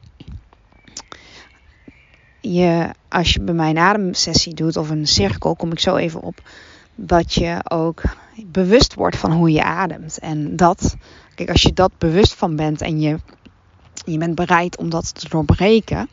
je, 2.41 2.89
als 3.09 3.33
je 3.33 3.41
bij 3.41 3.53
mijn 3.53 3.77
ademsessie 3.77 4.53
doet 4.53 4.77
of 4.77 4.89
een 4.89 5.07
cirkel, 5.07 5.55
kom 5.55 5.71
ik 5.71 5.79
zo 5.79 5.95
even 5.95 6.21
op, 6.21 6.41
dat 6.95 7.33
je 7.33 7.59
ook 7.63 8.01
bewust 8.45 8.93
wordt 8.93 9.17
van 9.17 9.31
hoe 9.31 9.51
je 9.51 9.63
ademt. 9.63 10.19
En 10.19 10.55
dat, 10.55 10.95
kijk, 11.35 11.49
als 11.49 11.61
je 11.61 11.73
dat 11.73 11.91
bewust 11.97 12.33
van 12.33 12.55
bent 12.55 12.81
en 12.81 12.99
je, 12.99 13.17
je 14.05 14.17
bent 14.17 14.35
bereid 14.35 14.77
om 14.77 14.89
dat 14.89 15.15
te 15.19 15.29
doorbreken, 15.29 16.09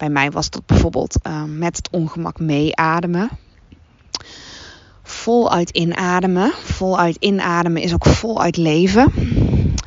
bij 0.00 0.10
mij 0.10 0.30
was 0.30 0.50
dat 0.50 0.66
bijvoorbeeld 0.66 1.16
uh, 1.26 1.42
met 1.44 1.76
het 1.76 1.88
ongemak 1.90 2.38
meeademen. 2.38 3.30
Voluit 5.02 5.70
inademen. 5.70 6.52
Voluit 6.52 7.16
inademen 7.18 7.82
is 7.82 7.94
ook 7.94 8.06
voluit 8.06 8.56
leven. 8.56 9.12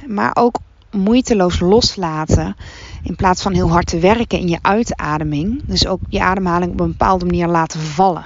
Maar 0.08 0.32
ook 0.34 0.60
moeiteloos 0.92 1.60
loslaten. 1.60 2.56
In 3.04 3.16
plaats 3.16 3.42
van 3.42 3.54
heel 3.54 3.70
hard 3.70 3.88
te 3.88 4.00
werken 4.00 4.40
in 4.40 4.48
je 4.48 4.60
uitademing. 4.62 5.62
Dus 5.66 5.88
ook 5.88 6.00
je 6.10 6.22
ademhaling 6.22 6.72
op 6.72 6.80
een 6.80 6.92
bepaalde 6.92 7.26
manier 7.26 7.48
laten 7.48 7.80
vallen. 7.80 8.26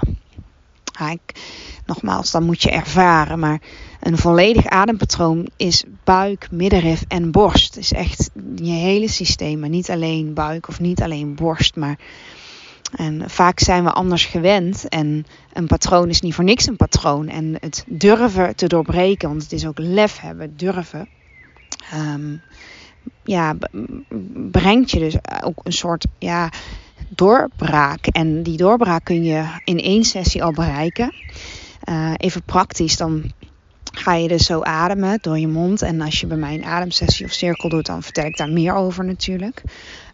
Ja, 1.00 1.10
ik, 1.10 1.42
nogmaals, 1.86 2.32
dan 2.32 2.44
moet 2.44 2.62
je 2.62 2.72
ervaren. 2.72 3.40
Maar 3.40 3.62
een 4.00 4.18
volledig 4.18 4.66
adempatroon 4.66 5.48
is 5.58 5.84
buik, 6.04 6.48
middenrif 6.52 7.04
en 7.08 7.32
borst. 7.32 7.78
Is 7.78 7.94
echt 7.94 8.30
je 8.56 8.72
hele 8.72 9.08
systeem. 9.08 9.60
Maar 9.60 9.70
niet 9.70 9.90
alleen 9.90 10.34
buik 10.34 10.68
of 10.68 10.80
niet 10.80 11.02
alleen 11.02 11.36
borst. 11.36 11.76
Maar 11.76 11.98
en 12.96 13.30
vaak 13.30 13.60
zijn 13.60 13.84
we 13.84 13.92
anders 13.92 14.26
gewend. 14.26 14.88
En 14.88 15.26
een 15.54 15.68
patroon 15.68 16.10
is 16.10 16.22
niet 16.22 16.34
voor 16.34 16.44
niks 16.44 16.68
een 16.68 16.76
patroon. 16.76 17.28
En 17.28 17.56
het 17.60 17.84
durven 17.88 18.56
te 18.56 18.68
doorbreken, 18.68 19.30
want 19.30 19.44
het 19.44 19.52
is 19.52 19.66
ook 19.66 19.80
lef 19.80 20.20
hebben, 20.20 20.58
durven. 20.58 21.08
Um, 21.94 22.42
ja, 23.24 23.56
brengt 24.52 24.92
je 24.92 25.00
dus 25.00 25.16
ook 25.44 25.60
een 25.64 25.74
soort 25.74 26.08
ja, 26.20 26.50
doorbraak. 27.10 28.08
En 28.08 28.44
die 28.44 28.58
doorbraak 28.58 29.04
kun 29.04 29.24
je 29.24 29.46
in 29.64 29.80
één 29.80 30.04
sessie 30.04 30.44
al 30.44 30.52
bereiken. 30.52 31.14
Uh, 31.90 32.14
even 32.18 32.44
praktisch, 32.44 32.98
dan 32.98 33.32
ga 33.94 34.14
je 34.14 34.28
dus 34.28 34.46
zo 34.46 34.62
ademen 34.62 35.18
door 35.22 35.40
je 35.40 35.48
mond. 35.48 35.82
En 35.82 36.02
als 36.02 36.20
je 36.20 36.28
bij 36.28 36.38
mij 36.38 36.54
een 36.54 36.66
ademsessie 36.66 37.26
of 37.26 37.32
cirkel 37.32 37.70
doet, 37.70 37.86
dan 37.86 38.04
vertel 38.04 38.26
ik 38.26 38.38
daar 38.38 38.50
meer 38.50 38.74
over 38.74 39.06
natuurlijk. 39.06 39.64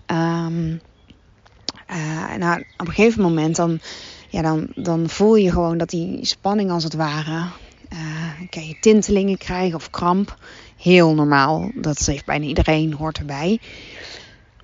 Um, 0.07 0.81
Uh, 2.39 2.55
op 2.77 2.87
een 2.87 2.93
gegeven 2.93 3.21
moment 3.21 3.55
dan, 3.55 3.79
ja, 4.29 4.41
dan, 4.41 4.67
dan 4.75 5.09
voel 5.09 5.35
je 5.35 5.51
gewoon 5.51 5.77
dat 5.77 5.89
die 5.89 6.25
spanning 6.25 6.71
als 6.71 6.83
het 6.83 6.93
ware... 6.93 7.45
Uh, 7.93 7.99
kan 8.49 8.67
je 8.67 8.77
tintelingen 8.79 9.37
krijgen 9.37 9.75
of 9.75 9.89
kramp. 9.89 10.37
Heel 10.77 11.13
normaal. 11.13 11.71
Dat 11.75 12.05
heeft 12.05 12.25
bijna 12.25 12.45
iedereen, 12.45 12.93
hoort 12.93 13.17
erbij. 13.17 13.59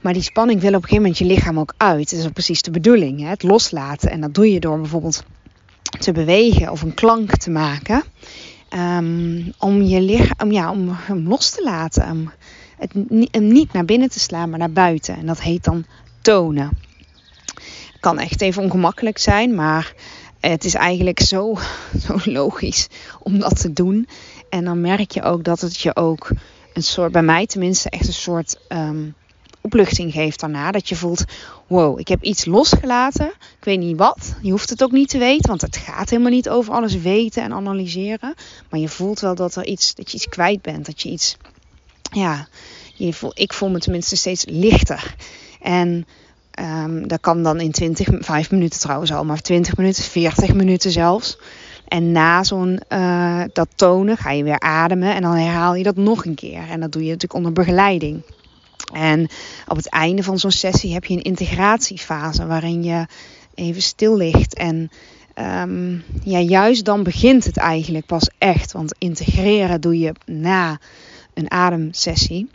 Maar 0.02 0.14
die 0.14 0.22
spanning 0.22 0.62
wil 0.62 0.70
op 0.70 0.76
een 0.76 0.82
gegeven 0.82 1.02
moment 1.02 1.18
je 1.18 1.26
lichaam 1.26 1.60
ook 1.60 1.74
uit. 1.78 2.10
Dat 2.10 2.20
is 2.20 2.26
ook 2.26 2.34
precies 2.34 2.62
de 2.62 2.72
bedoeling. 2.72 3.20
Hè? 3.20 3.28
Het 3.28 3.44
loslaten. 3.44 4.12
En 4.12 4.22
dat 4.22 4.34
doe 4.34 4.52
je 4.52 4.60
door 4.60 4.80
bijvoorbeeld 4.80 5.24
te 6.00 6.12
bewegen 6.12 6.72
of 6.72 6.82
een 6.82 6.94
klank 6.94 7.38
te 7.38 7.50
maken. 7.50 8.04
Um, 8.74 9.54
om 9.58 9.82
je 9.82 10.02
lichaam, 10.02 10.52
ja, 10.52 10.72
om 10.72 10.90
hem 10.92 11.28
los 11.28 11.50
te 11.50 11.64
laten. 11.64 12.12
Om 12.12 12.32
het, 12.78 12.94
hem 13.32 13.48
niet 13.48 13.74
naar 13.74 13.86
binnen 13.86 14.10
te 14.10 14.20
slaan, 14.20 14.50
maar 14.50 14.60
naar 14.60 14.72
buiten. 14.72 15.18
En 15.18 15.26
dat 15.26 15.42
heet 15.42 15.64
dan 15.64 15.86
tonen. 16.22 16.70
Kan 18.00 18.20
echt 18.20 18.42
even 18.42 18.64
ongemakkelijk 18.64 19.18
zijn, 19.18 19.56
maar 19.56 19.94
het 20.40 20.66
is 20.66 20.74
eigenlijk 20.74 21.20
zo, 21.20 21.58
zo 22.06 22.20
logisch 22.24 22.88
om 23.20 23.40
dat 23.40 23.62
te 23.62 23.74
doen. 23.74 24.08
En 24.50 24.64
dan 24.66 24.82
merk 24.82 25.12
je 25.12 25.24
ook 25.24 25.44
dat 25.44 25.62
het 25.62 25.80
je 25.80 25.96
ook 25.96 26.32
een 26.74 26.84
soort, 26.84 27.12
bij 27.12 27.24
mij 27.24 27.46
tenminste, 27.46 27.90
echt 27.90 28.08
een 28.08 28.14
soort 28.14 28.60
um, 28.70 29.16
opluchting 29.62 30.12
geeft 30.12 30.40
daarna. 30.40 30.72
Dat 30.72 30.90
je 30.90 30.96
voelt, 30.96 31.26
wow, 31.68 32.00
ik 32.00 32.08
heb 32.08 32.24
iets 32.24 32.46
losgelaten. 32.46 33.28
Ik 33.28 33.64
weet 33.64 33.80
niet 33.80 33.98
wat. 33.98 34.36
Je 34.42 34.52
hoeft 34.52 34.70
het 34.70 34.84
ook 34.84 34.92
niet 34.92 35.10
te 35.10 35.18
weten, 35.18 35.50
want 35.50 35.62
het 35.62 35.78
gaat 35.78 36.10
helemaal 36.10 36.32
niet 36.32 36.50
over 36.50 36.74
alles 36.74 36.96
weten 36.96 37.44
en 37.44 37.54
analyseren. 37.54 38.34
Maar 38.70 38.80
je 38.80 38.90
voelt 38.90 39.20
wel 39.20 39.36
dat, 39.36 39.56
er 39.56 39.66
iets, 39.66 39.96
dat 39.96 40.12
je 40.12 40.18
iets 40.18 40.28
kwijt 40.28 40.62
bent. 40.62 40.86
Dat 40.86 41.02
je 41.02 41.10
iets, 41.10 41.38
ja, 42.12 42.48
je 42.94 43.14
voel, 43.14 43.32
ik 43.34 43.54
voel 43.54 43.70
me 43.70 43.80
tenminste 43.80 44.16
steeds 44.16 44.46
lichter. 44.48 45.16
En 45.62 46.06
um, 46.60 47.08
dat 47.08 47.20
kan 47.20 47.44
dan 47.44 47.60
in 47.60 47.72
20, 47.72 48.08
5 48.20 48.52
minuten 48.52 48.80
trouwens 48.80 49.12
al, 49.12 49.26
maar 49.26 49.42
20 49.42 49.78
minuten, 49.78 50.04
40 50.04 50.54
minuten 50.54 50.92
zelfs. 50.92 51.38
En 51.88 52.12
na 52.12 52.44
zo'n 52.44 52.80
uh, 52.90 53.42
dat 53.54 53.68
tonen 53.76 54.18
ga 54.18 54.32
je 54.32 54.44
weer 54.44 54.60
ademen 54.60 55.16
en 55.16 55.22
dan 55.22 55.36
herhaal 55.36 55.76
je 55.76 55.84
dat 55.84 55.96
nog 55.96 56.26
een 56.26 56.36
keer. 56.36 56.62
En 56.70 56.80
dat 56.80 56.92
doe 56.92 57.02
je 57.02 57.08
natuurlijk 57.08 57.34
onder 57.34 57.54
begeleiding. 57.54 58.22
En 58.94 59.28
op 59.68 59.76
het 59.76 59.90
einde 59.90 60.24
van 60.24 60.40
zo'n 60.40 60.52
sessie 60.52 60.94
heb 60.94 61.06
je 61.06 61.14
een 61.14 61.22
integratiefase 61.22 62.46
waarin 62.46 62.84
je 62.84 63.06
even 63.56 63.82
stil 63.82 64.18
ligt. 64.18 64.54
En 64.54 64.90
um, 65.36 66.04
ja, 66.24 66.40
juist 66.40 66.86
dan 66.86 67.04
begint 67.04 67.46
het 67.46 67.58
eigenlijk 67.58 68.06
pas 68.06 68.30
echt. 68.38 68.72
Want 68.72 68.96
integreren 68.98 69.82
doe 69.82 70.00
je 70.00 70.14
na 70.26 70.80
een 71.34 71.52
ademsessie. 71.52 72.50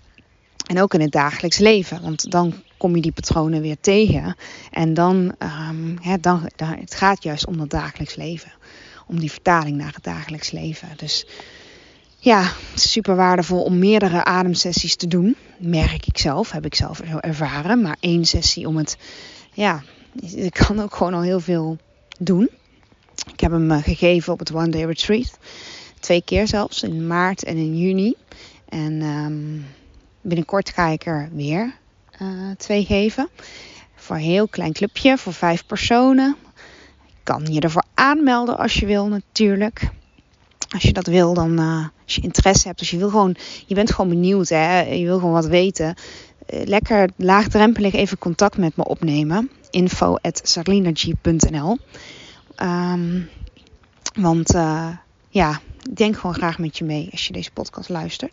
En 0.66 0.80
ook 0.80 0.94
in 0.94 1.00
het 1.00 1.12
dagelijks 1.12 1.58
leven. 1.58 2.02
Want 2.02 2.30
dan 2.30 2.54
kom 2.76 2.96
je 2.96 3.02
die 3.02 3.12
patronen 3.12 3.60
weer 3.60 3.80
tegen. 3.80 4.36
En 4.70 4.94
dan, 4.94 5.34
um, 5.68 5.98
dan, 6.20 6.50
dan, 6.56 6.68
het 6.68 6.94
gaat 6.94 7.22
juist 7.22 7.46
om 7.46 7.60
het 7.60 7.70
dagelijks 7.70 8.14
leven. 8.14 8.52
Om 9.06 9.20
die 9.20 9.30
vertaling 9.30 9.76
naar 9.76 9.92
het 9.94 10.04
dagelijks 10.04 10.50
leven. 10.50 10.88
Dus 10.96 11.26
ja, 12.24 12.52
super 12.74 13.16
waardevol 13.16 13.62
om 13.62 13.78
meerdere 13.78 14.24
ademsessies 14.24 14.96
te 14.96 15.06
doen. 15.06 15.36
Merk 15.58 16.06
ik 16.06 16.18
zelf, 16.18 16.50
heb 16.50 16.64
ik 16.64 16.74
zelf 16.74 17.00
ervaren. 17.00 17.82
Maar 17.82 17.96
één 18.00 18.24
sessie 18.24 18.66
om 18.68 18.76
het, 18.76 18.96
ja, 19.52 19.82
ik 20.34 20.52
kan 20.52 20.80
ook 20.80 20.94
gewoon 20.94 21.14
al 21.14 21.22
heel 21.22 21.40
veel 21.40 21.78
doen. 22.18 22.50
Ik 23.32 23.40
heb 23.40 23.50
hem 23.50 23.70
eh, 23.70 23.82
gegeven 23.82 24.32
op 24.32 24.38
het 24.38 24.52
One 24.52 24.68
Day 24.68 24.84
Retreat. 24.84 25.38
Twee 26.00 26.22
keer 26.24 26.46
zelfs, 26.46 26.82
in 26.82 27.06
maart 27.06 27.44
en 27.44 27.56
in 27.56 27.78
juni. 27.78 28.14
En 28.68 29.02
um, 29.02 29.66
binnenkort 30.20 30.70
ga 30.70 30.86
ik 30.86 31.06
er 31.06 31.28
weer 31.32 31.74
uh, 32.22 32.50
twee 32.56 32.84
geven. 32.84 33.28
Voor 33.94 34.16
een 34.16 34.22
heel 34.22 34.48
klein 34.48 34.72
clubje, 34.72 35.18
voor 35.18 35.32
vijf 35.32 35.66
personen. 35.66 36.36
Je 37.06 37.14
kan 37.22 37.44
je 37.44 37.60
ervoor 37.60 37.84
aanmelden 37.94 38.58
als 38.58 38.74
je 38.74 38.86
wil 38.86 39.06
natuurlijk. 39.06 39.90
Als 40.74 40.82
je 40.82 40.92
dat 40.92 41.06
wil, 41.06 41.34
dan 41.34 41.60
uh, 41.60 41.86
als 42.04 42.14
je 42.14 42.20
interesse 42.20 42.66
hebt, 42.66 42.80
als 42.80 42.90
je 42.90 42.96
wil 42.96 43.08
gewoon, 43.08 43.36
je 43.66 43.74
bent 43.74 43.92
gewoon 43.92 44.10
benieuwd, 44.10 44.48
hè, 44.48 44.80
je 44.80 45.04
wil 45.04 45.18
gewoon 45.18 45.32
wat 45.32 45.46
weten. 45.46 45.94
Uh, 46.50 46.64
lekker 46.64 47.10
laagdrempelig 47.16 47.92
even 47.92 48.18
contact 48.18 48.56
met 48.56 48.76
me 48.76 48.84
opnemen. 48.84 49.50
Info 49.70 50.14
at 50.14 50.58
um, 52.62 53.28
want 54.14 54.54
uh, 54.54 54.88
ja, 55.28 55.60
ik 55.82 55.96
denk 55.96 56.16
gewoon 56.16 56.34
graag 56.34 56.58
met 56.58 56.78
je 56.78 56.84
mee 56.84 57.08
als 57.10 57.26
je 57.26 57.32
deze 57.32 57.50
podcast 57.50 57.88
luistert. 57.88 58.32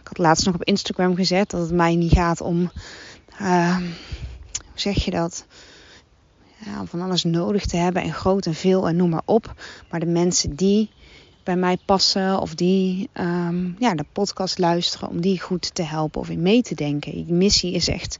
Ik 0.00 0.08
had 0.08 0.18
laatst 0.18 0.46
nog 0.46 0.54
op 0.54 0.64
Instagram 0.64 1.16
gezet 1.16 1.50
dat 1.50 1.60
het 1.60 1.72
mij 1.72 1.94
niet 1.94 2.12
gaat 2.12 2.40
om, 2.40 2.70
uh, 3.40 3.76
hoe 3.76 3.84
zeg 4.74 5.04
je 5.04 5.10
dat? 5.10 5.46
Ja, 6.64 6.80
om 6.80 6.86
van 6.86 7.00
alles 7.00 7.24
nodig 7.24 7.66
te 7.66 7.76
hebben 7.76 8.02
en 8.02 8.12
groot 8.12 8.46
en 8.46 8.54
veel 8.54 8.88
en 8.88 8.96
noem 8.96 9.10
maar 9.10 9.22
op. 9.24 9.54
Maar 9.90 10.00
de 10.00 10.06
mensen 10.06 10.54
die 10.56 10.90
bij 11.42 11.56
mij 11.56 11.78
passen 11.84 12.40
of 12.40 12.54
die 12.54 13.08
um, 13.14 13.76
ja, 13.78 13.94
de 13.94 14.04
podcast 14.12 14.58
luisteren, 14.58 15.08
om 15.08 15.20
die 15.20 15.40
goed 15.40 15.74
te 15.74 15.82
helpen 15.82 16.20
of 16.20 16.28
in 16.28 16.42
mee 16.42 16.62
te 16.62 16.74
denken. 16.74 17.12
Die 17.12 17.32
missie 17.32 17.72
is 17.72 17.88
echt 17.88 18.18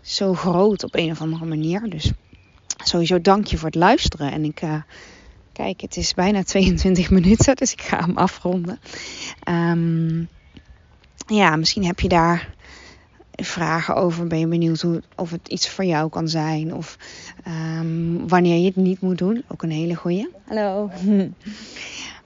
zo 0.00 0.34
groot 0.34 0.84
op 0.84 0.94
een 0.94 1.10
of 1.10 1.20
andere 1.20 1.44
manier. 1.44 1.90
Dus 1.90 2.12
sowieso 2.76 3.20
dank 3.20 3.46
je 3.46 3.56
voor 3.56 3.66
het 3.66 3.74
luisteren. 3.74 4.32
En 4.32 4.44
ik, 4.44 4.62
uh, 4.62 4.82
kijk, 5.52 5.80
het 5.80 5.96
is 5.96 6.14
bijna 6.14 6.42
22 6.42 7.10
minuten, 7.20 7.56
dus 7.56 7.72
ik 7.72 7.82
ga 7.82 8.00
hem 8.00 8.16
afronden. 8.16 8.80
Um, 9.48 10.28
ja, 11.26 11.56
misschien 11.56 11.84
heb 11.84 12.00
je 12.00 12.08
daar 12.08 12.54
vragen 13.32 13.96
over. 13.96 14.26
Ben 14.26 14.38
je 14.38 14.46
benieuwd 14.46 14.84
of 15.16 15.30
het 15.30 15.48
iets 15.48 15.68
voor 15.68 15.84
jou 15.84 16.10
kan 16.10 16.28
zijn? 16.28 16.74
Of 16.74 16.96
um, 17.78 18.28
wanneer 18.28 18.58
je 18.58 18.66
het 18.66 18.76
niet 18.76 19.00
moet 19.00 19.18
doen. 19.18 19.44
Ook 19.48 19.62
een 19.62 19.70
hele 19.70 19.94
goeie. 19.94 20.28
Hallo. 20.44 20.90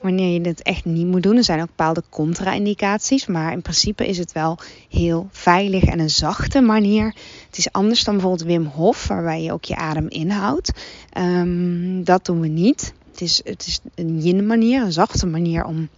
wanneer 0.04 0.40
je 0.40 0.48
het 0.48 0.62
echt 0.62 0.84
niet 0.84 1.06
moet 1.06 1.22
doen. 1.22 1.36
Er 1.36 1.44
zijn 1.44 1.60
ook 1.60 1.66
bepaalde 1.66 2.02
contra-indicaties, 2.08 3.26
maar 3.26 3.52
in 3.52 3.62
principe 3.62 4.06
is 4.06 4.18
het 4.18 4.32
wel 4.32 4.58
heel 4.88 5.28
veilig 5.30 5.84
en 5.84 5.98
een 5.98 6.10
zachte 6.10 6.60
manier. 6.60 7.14
Het 7.46 7.58
is 7.58 7.72
anders 7.72 8.04
dan 8.04 8.14
bijvoorbeeld 8.14 8.48
Wim 8.48 8.64
Hof, 8.64 9.06
waarbij 9.06 9.42
je 9.42 9.52
ook 9.52 9.64
je 9.64 9.76
adem 9.76 10.08
inhoudt. 10.08 10.72
Um, 11.18 12.04
dat 12.04 12.24
doen 12.24 12.40
we 12.40 12.48
niet. 12.48 12.94
Het 13.10 13.20
is, 13.20 13.40
het 13.44 13.66
is 13.66 13.80
een 13.94 14.22
yin 14.22 14.46
manier, 14.46 14.82
een 14.82 14.92
zachte 14.92 15.26
manier 15.26 15.64
om. 15.64 15.88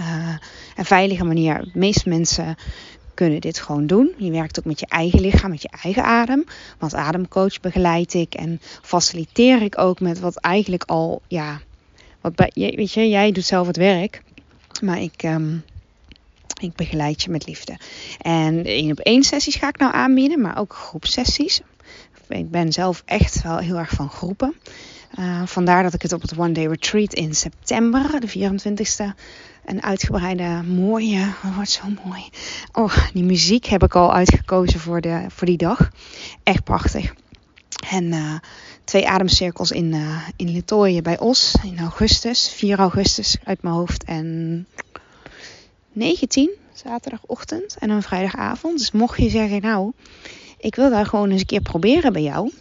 Uh, 0.00 0.36
een 0.76 0.84
veilige 0.84 1.24
manier. 1.24 1.58
De 1.72 1.78
meeste 1.78 2.08
mensen 2.08 2.56
kunnen 3.14 3.40
dit 3.40 3.58
gewoon 3.58 3.86
doen. 3.86 4.12
Je 4.16 4.30
werkt 4.30 4.58
ook 4.58 4.64
met 4.64 4.80
je 4.80 4.86
eigen 4.86 5.20
lichaam, 5.20 5.50
met 5.50 5.62
je 5.62 5.70
eigen 5.82 6.04
adem. 6.04 6.44
Want 6.78 6.94
ademcoach 6.94 7.60
begeleid 7.60 8.14
ik 8.14 8.34
en 8.34 8.60
faciliteer 8.82 9.62
ik 9.62 9.78
ook 9.78 10.00
met 10.00 10.20
wat 10.20 10.36
eigenlijk 10.36 10.84
al 10.84 11.22
ja, 11.28 11.60
wat 12.22 12.34
bij, 12.34 12.50
weet 12.54 12.92
je, 12.92 13.08
jij 13.08 13.32
doet 13.32 13.44
zelf 13.44 13.66
het 13.66 13.76
werk, 13.76 14.22
maar 14.80 15.00
ik, 15.00 15.22
um, 15.22 15.64
ik 16.60 16.74
begeleid 16.74 17.22
je 17.22 17.30
met 17.30 17.46
liefde. 17.46 17.78
En 18.18 18.64
één 18.64 18.90
op 18.90 18.98
één 18.98 19.22
sessies 19.22 19.54
ga 19.54 19.68
ik 19.68 19.78
nou 19.78 19.94
aanbieden, 19.94 20.40
maar 20.40 20.58
ook 20.58 20.74
groepsessies. 20.74 21.60
Ik 22.28 22.50
ben 22.50 22.72
zelf 22.72 23.02
echt 23.06 23.42
wel 23.42 23.58
heel 23.58 23.78
erg 23.78 23.90
van 23.90 24.08
groepen. 24.08 24.54
Uh, 25.18 25.42
vandaar 25.46 25.82
dat 25.82 25.94
ik 25.94 26.02
het 26.02 26.12
op 26.12 26.22
het 26.22 26.38
One 26.38 26.52
Day 26.52 26.66
Retreat 26.66 27.12
in 27.12 27.34
september, 27.34 28.20
de 28.20 28.50
24ste, 28.50 29.18
een 29.64 29.82
uitgebreide, 29.82 30.62
mooie, 30.62 31.20
oh, 31.44 31.54
wordt 31.54 31.70
zo 31.70 31.82
mooi. 32.04 32.28
Oh, 32.72 32.96
die 33.12 33.24
muziek 33.24 33.66
heb 33.66 33.82
ik 33.82 33.94
al 33.94 34.14
uitgekozen 34.14 34.80
voor, 34.80 35.00
de, 35.00 35.24
voor 35.28 35.46
die 35.46 35.56
dag. 35.56 35.90
Echt 36.42 36.64
prachtig. 36.64 37.14
En 37.90 38.04
uh, 38.04 38.34
twee 38.92 39.08
ademcirkels 39.08 39.70
in, 39.70 39.92
uh, 39.92 40.28
in 40.36 41.02
bij 41.02 41.18
Os 41.18 41.54
in 41.62 41.78
augustus, 41.78 42.48
4 42.48 42.78
augustus 42.78 43.36
uit 43.44 43.62
mijn 43.62 43.74
hoofd. 43.74 44.04
En 44.04 44.66
19, 45.92 46.50
zaterdagochtend 46.72 47.76
en 47.78 47.90
een 47.90 48.02
vrijdagavond. 48.02 48.78
Dus 48.78 48.90
mocht 48.90 49.18
je 49.18 49.28
zeggen, 49.28 49.60
nou, 49.60 49.92
ik 50.58 50.74
wil 50.74 50.90
daar 50.90 51.06
gewoon 51.06 51.30
eens 51.30 51.40
een 51.40 51.46
keer 51.46 51.60
proberen 51.60 52.12
bij 52.12 52.22
jou. 52.22 52.52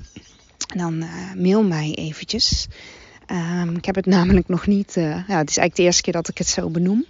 Dan 0.76 0.94
uh, 0.94 1.34
mail 1.36 1.64
mij 1.64 1.94
eventjes. 1.96 2.68
Um, 3.32 3.76
ik 3.76 3.86
heb 3.86 3.96
het 3.96 4.06
namelijk 4.06 4.48
nog 4.48 4.68
niet. 4.68 4.96
Uh, 4.98 5.04
ja, 5.04 5.38
het 5.38 5.50
is 5.50 5.58
eigenlijk 5.58 5.76
de 5.76 5.84
eerste 5.84 6.02
keer 6.02 6.14
dat 6.14 6.28
ik 6.28 6.38
het 6.38 6.48
zo 6.48 6.70
benoem. 6.70 7.06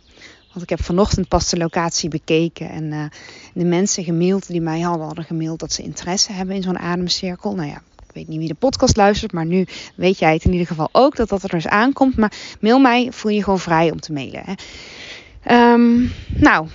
Want 0.47 0.63
ik 0.63 0.69
heb 0.69 0.83
vanochtend 0.83 1.27
pas 1.27 1.49
de 1.49 1.57
locatie 1.57 2.09
bekeken. 2.09 2.69
En 2.69 3.11
de 3.53 3.65
mensen 3.65 4.03
gemaild 4.03 4.47
die 4.47 4.61
mij 4.61 4.79
hadden, 4.79 5.05
hadden 5.05 5.25
gemaild 5.25 5.59
dat 5.59 5.73
ze 5.73 5.81
interesse 5.81 6.31
hebben 6.31 6.55
in 6.55 6.61
zo'n 6.61 6.79
ademcirkel. 6.79 7.55
Nou 7.55 7.69
ja, 7.69 7.81
ik 8.11 8.17
weet 8.17 8.27
niet 8.27 8.39
wie 8.39 8.47
de 8.47 8.53
podcast 8.53 8.95
luistert, 8.95 9.31
maar 9.31 9.45
nu 9.45 9.65
weet 9.95 10.19
jij 10.19 10.33
het 10.33 10.43
in 10.43 10.51
ieder 10.51 10.67
geval 10.67 10.89
ook 10.91 11.15
dat 11.15 11.29
dat 11.29 11.43
er 11.43 11.49
dus 11.49 11.67
aankomt. 11.67 12.17
Maar 12.17 12.31
mail 12.59 12.79
mij, 12.79 13.07
voel 13.11 13.31
je 13.31 13.43
gewoon 13.43 13.59
vrij 13.59 13.91
om 13.91 13.99
te 13.99 14.13
mailen. 14.13 14.43
Hè. 14.45 15.73
Um, 15.73 16.11
nou, 16.27 16.67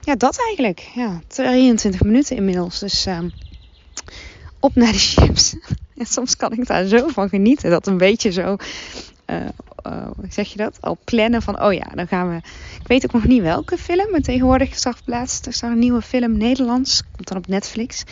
ja, 0.00 0.14
dat 0.14 0.38
eigenlijk. 0.46 0.90
Ja, 0.94 1.20
23 1.28 2.02
minuten 2.02 2.36
inmiddels. 2.36 2.78
Dus 2.78 3.06
um, 3.06 3.32
op 4.60 4.74
naar 4.74 4.92
de 4.92 4.98
chips. 4.98 5.54
En 5.96 6.06
soms 6.06 6.36
kan 6.36 6.52
ik 6.52 6.66
daar 6.66 6.86
zo 6.86 7.08
van 7.08 7.28
genieten. 7.28 7.70
Dat 7.70 7.86
een 7.86 7.98
beetje 7.98 8.32
zo, 8.32 8.56
uh, 9.32 9.48
hoe 10.16 10.26
zeg 10.28 10.48
je 10.48 10.56
dat? 10.56 10.78
Al 10.80 10.98
plannen 11.04 11.42
van, 11.42 11.62
oh 11.62 11.72
ja, 11.72 11.86
dan 11.94 12.06
gaan 12.08 12.28
we. 12.28 12.36
Ik 12.80 12.86
weet 12.86 13.04
ook 13.04 13.12
nog 13.12 13.24
niet 13.24 13.42
welke 13.42 13.76
film. 13.76 14.10
Maar 14.10 14.20
tegenwoordig 14.20 14.70
is 14.70 14.84
er 14.84 14.94
geplaatst. 14.94 15.46
Er 15.46 15.52
staat 15.52 15.70
een 15.70 15.78
nieuwe 15.78 16.02
film 16.02 16.36
Nederlands. 16.36 17.02
Komt 17.12 17.28
dan 17.28 17.36
op 17.36 17.46
Netflix 17.46 18.04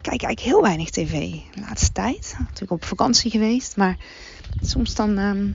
kijk 0.00 0.22
eigenlijk 0.22 0.40
heel 0.40 0.62
weinig 0.62 0.90
tv 0.90 1.10
de 1.54 1.60
laatste 1.68 1.92
tijd. 1.92 2.34
Natuurlijk 2.38 2.70
op 2.70 2.84
vakantie 2.84 3.30
geweest, 3.30 3.76
maar 3.76 3.96
soms 4.60 4.94
dan. 4.94 5.18
ehm, 5.18 5.46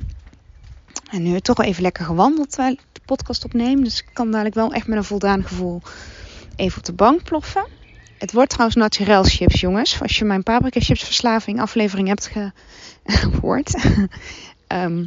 en 1.12 1.24
nu 1.24 1.40
toch 1.40 1.58
wel 1.58 1.66
even 1.68 1.82
lekker 1.82 2.06
gewandeld 2.06 2.50
terwijl 2.50 2.74
ik 2.74 2.80
de 2.92 3.02
podcast 3.06 3.46
opneem. 3.46 3.84
Dus 3.84 4.00
ik 4.00 4.10
kan 4.14 4.32
dadelijk 4.32 4.56
wel 4.56 4.74
echt 4.74 4.88
met 4.88 4.98
een 4.98 5.04
voldaan 5.04 5.44
gevoel 5.44 5.82
even 6.56 6.78
op 6.78 6.86
de 6.86 6.94
bank 6.94 7.24
ploffen. 7.24 7.66
Het 8.18 8.32
wordt 8.32 8.50
trouwens 8.50 8.78
naturel 8.78 9.24
chips, 9.24 9.60
jongens. 9.60 10.02
Als 10.02 10.18
je 10.18 10.26
mijn 10.26 10.44
paprika 10.44 10.80
chips 10.80 11.04
verslaving 11.04 11.62
aflevering 11.62 12.08
hebt 12.08 12.28
ge- 12.28 12.52
gehoord. 13.06 13.76
Ehm, 14.68 15.06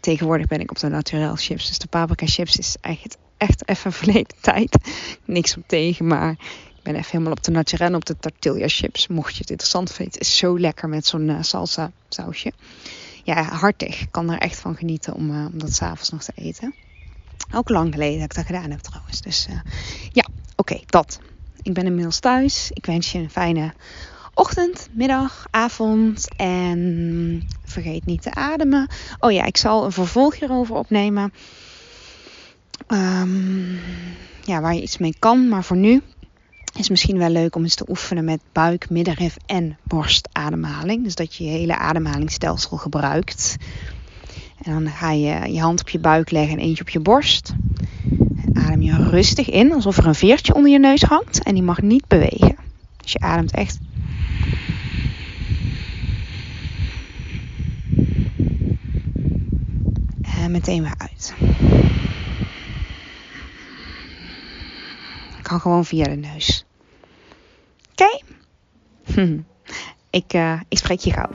tegenwoordig 0.00 0.46
ben 0.46 0.60
ik 0.60 0.70
op 0.70 0.78
de 0.78 0.88
naturel 0.88 1.34
chips. 1.36 1.68
Dus 1.68 1.78
de 1.78 1.86
paprika 1.86 2.26
chips 2.26 2.56
is 2.56 2.76
echt, 2.80 3.16
echt 3.36 3.68
even 3.68 3.92
verleden 3.92 4.36
tijd. 4.52 4.76
Niks 5.24 5.56
op 5.56 5.62
tegen, 5.66 6.06
maar 6.06 6.30
ik 6.76 6.82
ben 6.82 6.94
even 6.94 7.10
helemaal 7.10 7.32
op 7.32 7.42
de 7.42 7.50
naturel 7.50 7.94
op 7.94 8.04
de 8.04 8.16
tortilla 8.16 8.68
chips. 8.68 9.06
Mocht 9.06 9.32
je 9.32 9.40
het 9.40 9.50
interessant 9.50 9.92
vinden. 9.92 10.20
Is 10.20 10.36
zo 10.36 10.58
lekker 10.58 10.88
met 10.88 11.06
zo'n 11.06 11.28
eh, 11.28 11.42
salsa 11.42 11.92
sausje. 12.08 12.52
Ja, 13.24 13.42
hartig. 13.42 14.00
Ik 14.00 14.10
kan 14.10 14.30
er 14.30 14.38
echt 14.38 14.58
van 14.58 14.76
genieten 14.76 15.14
om, 15.14 15.30
eh, 15.30 15.46
om 15.52 15.58
dat 15.58 15.72
s'avonds 15.72 16.10
nog 16.10 16.22
te 16.22 16.32
eten. 16.34 16.74
Ook 17.54 17.68
lang 17.68 17.92
geleden 17.92 18.18
dat 18.20 18.30
ik 18.30 18.34
dat 18.34 18.46
gedaan 18.46 18.70
heb 18.70 18.80
trouwens. 18.80 19.20
Dus 19.20 19.46
eh, 19.46 19.60
ja, 20.12 20.26
oké, 20.56 20.80
dat. 20.86 21.20
Ik 21.62 21.74
ben 21.74 21.86
inmiddels 21.86 22.18
thuis. 22.18 22.70
Ik 22.72 22.86
wens 22.86 23.12
je 23.12 23.18
een 23.18 23.30
fijne 23.30 23.74
ochtend, 24.34 24.88
middag, 24.92 25.46
avond. 25.50 26.28
En 26.36 27.48
vergeet 27.64 28.06
niet 28.06 28.22
te 28.22 28.34
ademen. 28.34 28.88
Oh 29.18 29.32
ja, 29.32 29.44
ik 29.44 29.56
zal 29.56 29.84
een 29.84 29.92
vervolg 29.92 30.38
hierover 30.38 30.74
opnemen. 30.74 31.32
Ehm, 32.86 33.72
ja, 34.44 34.60
waar 34.60 34.74
je 34.74 34.82
iets 34.82 34.98
mee 34.98 35.14
kan. 35.18 35.48
Maar 35.48 35.64
voor 35.64 35.76
nu 35.76 36.02
is 36.76 36.88
misschien 36.88 37.18
wel 37.18 37.30
leuk 37.30 37.56
om 37.56 37.62
eens 37.62 37.74
te 37.74 37.88
oefenen 37.88 38.24
met 38.24 38.40
buik, 38.52 38.90
middenrif 38.90 39.36
en 39.46 39.78
borstademhaling. 39.82 41.04
Dus 41.04 41.14
dat 41.14 41.34
je 41.34 41.44
je 41.44 41.50
hele 41.50 41.76
ademhalingsstelsel 41.76 42.76
gebruikt. 42.76 43.56
En 44.62 44.72
dan 44.72 44.92
ga 44.92 45.10
je 45.10 45.52
je 45.52 45.60
hand 45.60 45.80
op 45.80 45.88
je 45.88 45.98
buik 45.98 46.30
leggen 46.30 46.58
en 46.58 46.64
eentje 46.64 46.82
op 46.82 46.88
je 46.88 47.00
borst. 47.00 47.52
Adem 48.54 48.82
je 48.82 49.08
rustig 49.10 49.50
in, 49.50 49.72
alsof 49.72 49.96
er 49.96 50.06
een 50.06 50.14
veertje 50.14 50.54
onder 50.54 50.70
je 50.70 50.78
neus 50.78 51.02
hangt. 51.02 51.42
En 51.42 51.54
die 51.54 51.62
mag 51.62 51.82
niet 51.82 52.06
bewegen. 52.08 52.56
Dus 52.96 53.12
je 53.12 53.20
ademt 53.20 53.54
echt. 53.54 53.78
Meteen 60.50 60.82
weer 60.82 60.94
uit. 60.98 61.34
Kan 65.42 65.60
gewoon 65.60 65.84
via 65.84 66.04
de 66.04 66.16
neus. 66.16 66.64
Oké? 67.90 68.20
Ik, 70.10 70.32
eh, 70.32 70.60
ik 70.68 70.78
spreek 70.78 71.00
je 71.00 71.12
gauw. 71.12 71.30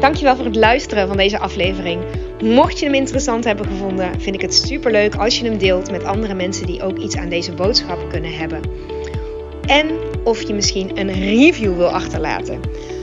Dankjewel 0.00 0.36
voor 0.36 0.44
het 0.44 0.56
luisteren 0.56 1.08
van 1.08 1.16
deze 1.16 1.38
aflevering. 1.38 2.02
Mocht 2.40 2.78
je 2.78 2.84
hem 2.84 2.94
interessant 2.94 3.44
hebben 3.44 3.66
gevonden, 3.66 4.20
vind 4.20 4.34
ik 4.34 4.40
het 4.40 4.54
superleuk 4.54 5.14
als 5.14 5.38
je 5.38 5.44
hem 5.44 5.58
deelt 5.58 5.90
met 5.90 6.04
andere 6.04 6.34
mensen 6.34 6.66
die 6.66 6.82
ook 6.82 6.98
iets 6.98 7.16
aan 7.16 7.28
deze 7.28 7.52
boodschap 7.52 8.10
kunnen 8.10 8.36
hebben. 8.36 8.60
En 9.66 9.90
of 10.24 10.42
je 10.42 10.54
misschien 10.54 10.98
een 10.98 11.12
review 11.12 11.76
wil 11.76 11.88
achterlaten. 11.88 12.60